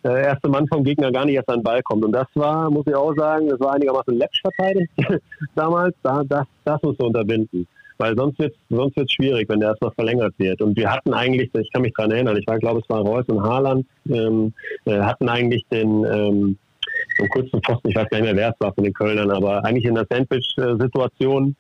[0.03, 2.05] der erste Mann vom Gegner gar nicht erst an den Ball kommt.
[2.05, 4.91] Und das war, muss ich auch sagen, das war einigermaßen läppisch verteidigt
[5.55, 5.95] damals.
[6.03, 7.67] Da, das, das musst du unterbinden.
[7.99, 10.63] Weil sonst wird es sonst wird's schwierig, wenn der erstmal verlängert wird.
[10.63, 13.27] Und wir hatten eigentlich, ich kann mich daran erinnern, ich war, glaube es war Reus
[13.29, 14.55] und Haaland, ähm,
[14.87, 16.59] äh, hatten eigentlich den ähm,
[17.19, 19.65] so kurzen Pfosten, ich weiß gar nicht mehr, wer es war von den Kölnern, aber
[19.65, 21.57] eigentlich in der Sandwich-Situation,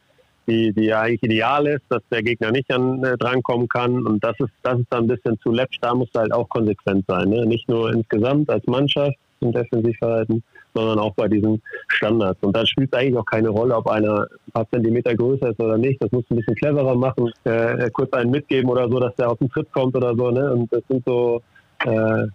[0.46, 4.06] die, die ja eigentlich ideal ist, dass der Gegner nicht an äh, drankommen kann.
[4.06, 5.78] Und das ist, das ist dann ein bisschen zu läppisch.
[5.80, 7.28] Da musst du halt auch konsequent sein.
[7.28, 7.46] Ne?
[7.46, 10.42] Nicht nur insgesamt als Mannschaft im Defensivverhalten,
[10.74, 12.42] sondern auch bei diesen Standards.
[12.42, 15.60] Und da spielt es eigentlich auch keine Rolle, ob einer ein paar Zentimeter größer ist
[15.60, 16.02] oder nicht.
[16.02, 19.30] Das musst du ein bisschen cleverer machen, äh, kurz einen mitgeben oder so, dass der
[19.30, 20.30] auf den Tritt kommt oder so.
[20.30, 20.52] Ne?
[20.52, 21.42] Und das sind so,
[21.86, 22.26] äh,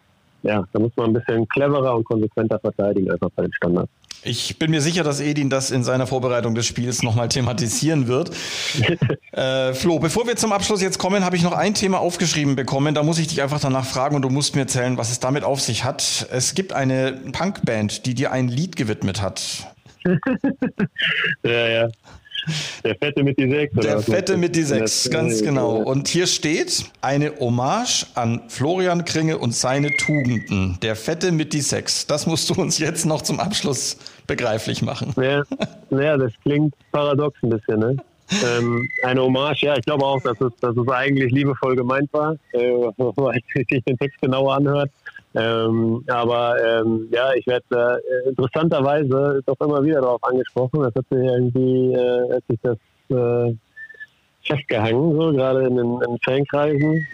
[0.45, 3.89] ja, da muss man ein bisschen cleverer und konsequenter verteidigen, einfach bei den Standards.
[4.23, 8.31] Ich bin mir sicher, dass Edin das in seiner Vorbereitung des Spiels nochmal thematisieren wird.
[9.31, 12.95] äh, Flo, bevor wir zum Abschluss jetzt kommen, habe ich noch ein Thema aufgeschrieben bekommen.
[12.95, 15.43] Da muss ich dich einfach danach fragen und du musst mir erzählen, was es damit
[15.43, 16.27] auf sich hat.
[16.31, 19.67] Es gibt eine Punkband, die dir ein Lied gewidmet hat.
[21.43, 21.87] Ja, ja.
[22.83, 23.73] Der Fette mit die Sechs.
[23.75, 25.77] Der Fette mit die Sechs, ganz genau.
[25.77, 30.77] Und hier steht eine Hommage an Florian Kringe und seine Tugenden.
[30.81, 32.07] Der Fette mit die Sechs.
[32.07, 35.13] Das musst du uns jetzt noch zum Abschluss begreiflich machen.
[35.17, 35.43] Ja,
[35.91, 37.97] ja, das klingt paradox ein bisschen, ne?
[38.31, 42.35] ähm, eine Hommage, ja, ich glaube auch, dass es, dass es eigentlich liebevoll gemeint war,
[42.53, 44.89] äh, weil sich den Text genauer anhört.
[45.35, 47.65] Ähm, aber ähm, ja, ich werde
[48.25, 50.81] äh, interessanterweise doch immer wieder darauf angesprochen.
[50.81, 52.77] Das hat sich irgendwie, äh, hat sich das
[53.09, 53.53] äh,
[54.43, 57.05] festgehangen, so gerade in den in Fankreisen.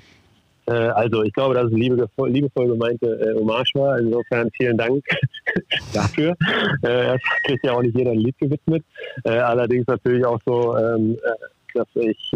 [0.67, 3.97] Äh, also ich glaube, dass es liebe, liebevoll gemeinte äh, Hommage war.
[3.97, 5.03] Insofern vielen Dank
[5.93, 6.35] dafür.
[6.83, 8.83] Äh, es kriegt ja auch nicht jeder ein Lied gewidmet.
[9.23, 11.29] Äh, allerdings natürlich auch so, ähm, äh,
[11.73, 12.33] dass ich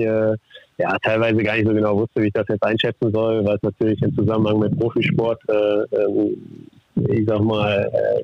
[0.77, 3.63] ja teilweise gar nicht so genau wusste, wie ich das jetzt einschätzen soll, weil es
[3.63, 6.37] natürlich im Zusammenhang mit Profisport äh, ähm,
[7.09, 8.23] ich sag mal, äh,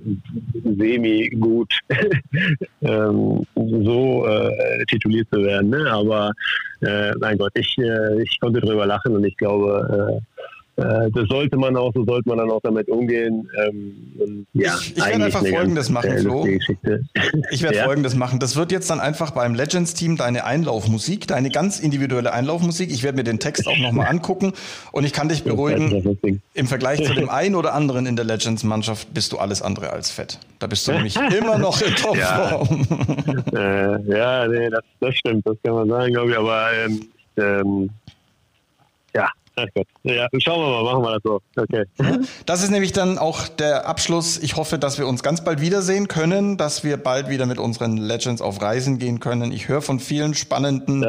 [0.77, 1.73] semi-gut
[2.81, 5.69] ähm, so äh, tituliert zu werden.
[5.69, 5.91] Ne?
[5.91, 6.31] Aber
[6.81, 10.41] äh, mein Gott, ich, äh, ich konnte drüber lachen und ich glaube, äh,
[10.77, 13.47] das sollte man auch, so sollte man dann auch damit umgehen.
[13.67, 16.47] Ähm, ja, Ich- ich werde einfach Folgendes machen, äh, Flo.
[17.51, 17.83] Ich werde Ja.
[17.83, 18.39] Folgendes machen.
[18.39, 22.89] Das wird jetzt dann einfach beim Legends-Team deine Einlaufmusik, deine ganz individuelle Einlaufmusik.
[22.91, 24.53] Ich werde mir den Text auch nochmal angucken
[24.91, 26.17] und ich kann dich beruhigen.
[26.53, 30.09] Im Vergleich zu dem einen oder anderen in der Legends-Mannschaft bist du alles andere als
[30.09, 30.39] fett.
[30.59, 32.87] Da bist du nämlich immer noch in Topform.
[33.53, 36.37] äh, ja, nee, das, das stimmt, das kann man sagen, glaube ich.
[36.37, 37.01] Aber ähm,
[37.37, 38.00] ähm, ja,
[39.55, 39.87] ach Gott.
[40.03, 41.41] Ja, schauen wir mal, machen wir das so.
[41.55, 41.85] Okay.
[42.45, 44.37] Das ist nämlich dann auch der Abschluss.
[44.37, 47.97] Ich hoffe, dass wir uns ganz bald wiedersehen können, dass wir bald wieder mit unseren
[47.97, 49.51] Legends auf Reisen gehen können.
[49.51, 51.05] Ich höre von vielen spannenden.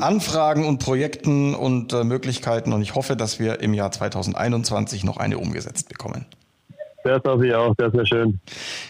[0.00, 5.16] Anfragen und Projekten und äh, Möglichkeiten und ich hoffe, dass wir im Jahr 2021 noch
[5.16, 6.26] eine umgesetzt bekommen.
[7.04, 8.40] Das hoffe ich auch, das wäre schön.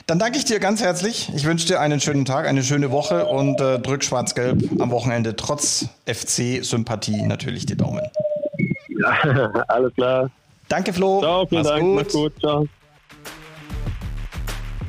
[0.06, 1.30] Dann danke ich dir ganz herzlich.
[1.34, 5.34] Ich wünsche dir einen schönen Tag, eine schöne Woche und äh, drück schwarz-gelb am Wochenende
[5.34, 8.02] trotz FC-Sympathie natürlich die Daumen.
[9.00, 10.30] Ja, alles klar.
[10.68, 11.20] Danke, Flo.
[11.20, 11.82] Ciao, vielen Mach's Dank.
[11.82, 11.96] gut.
[11.96, 12.32] Mach's gut.
[12.40, 12.66] Ciao.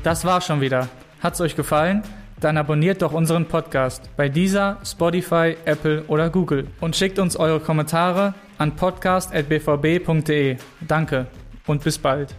[0.04, 0.88] Das war's schon wieder.
[1.22, 2.04] Hat's euch gefallen?
[2.40, 7.62] Dann abonniert doch unseren Podcast bei dieser, Spotify, Apple oder Google und schickt uns eure
[7.62, 10.58] Kommentare an podcast.bvb.de.
[10.82, 11.28] Danke
[11.68, 12.36] und bis bald.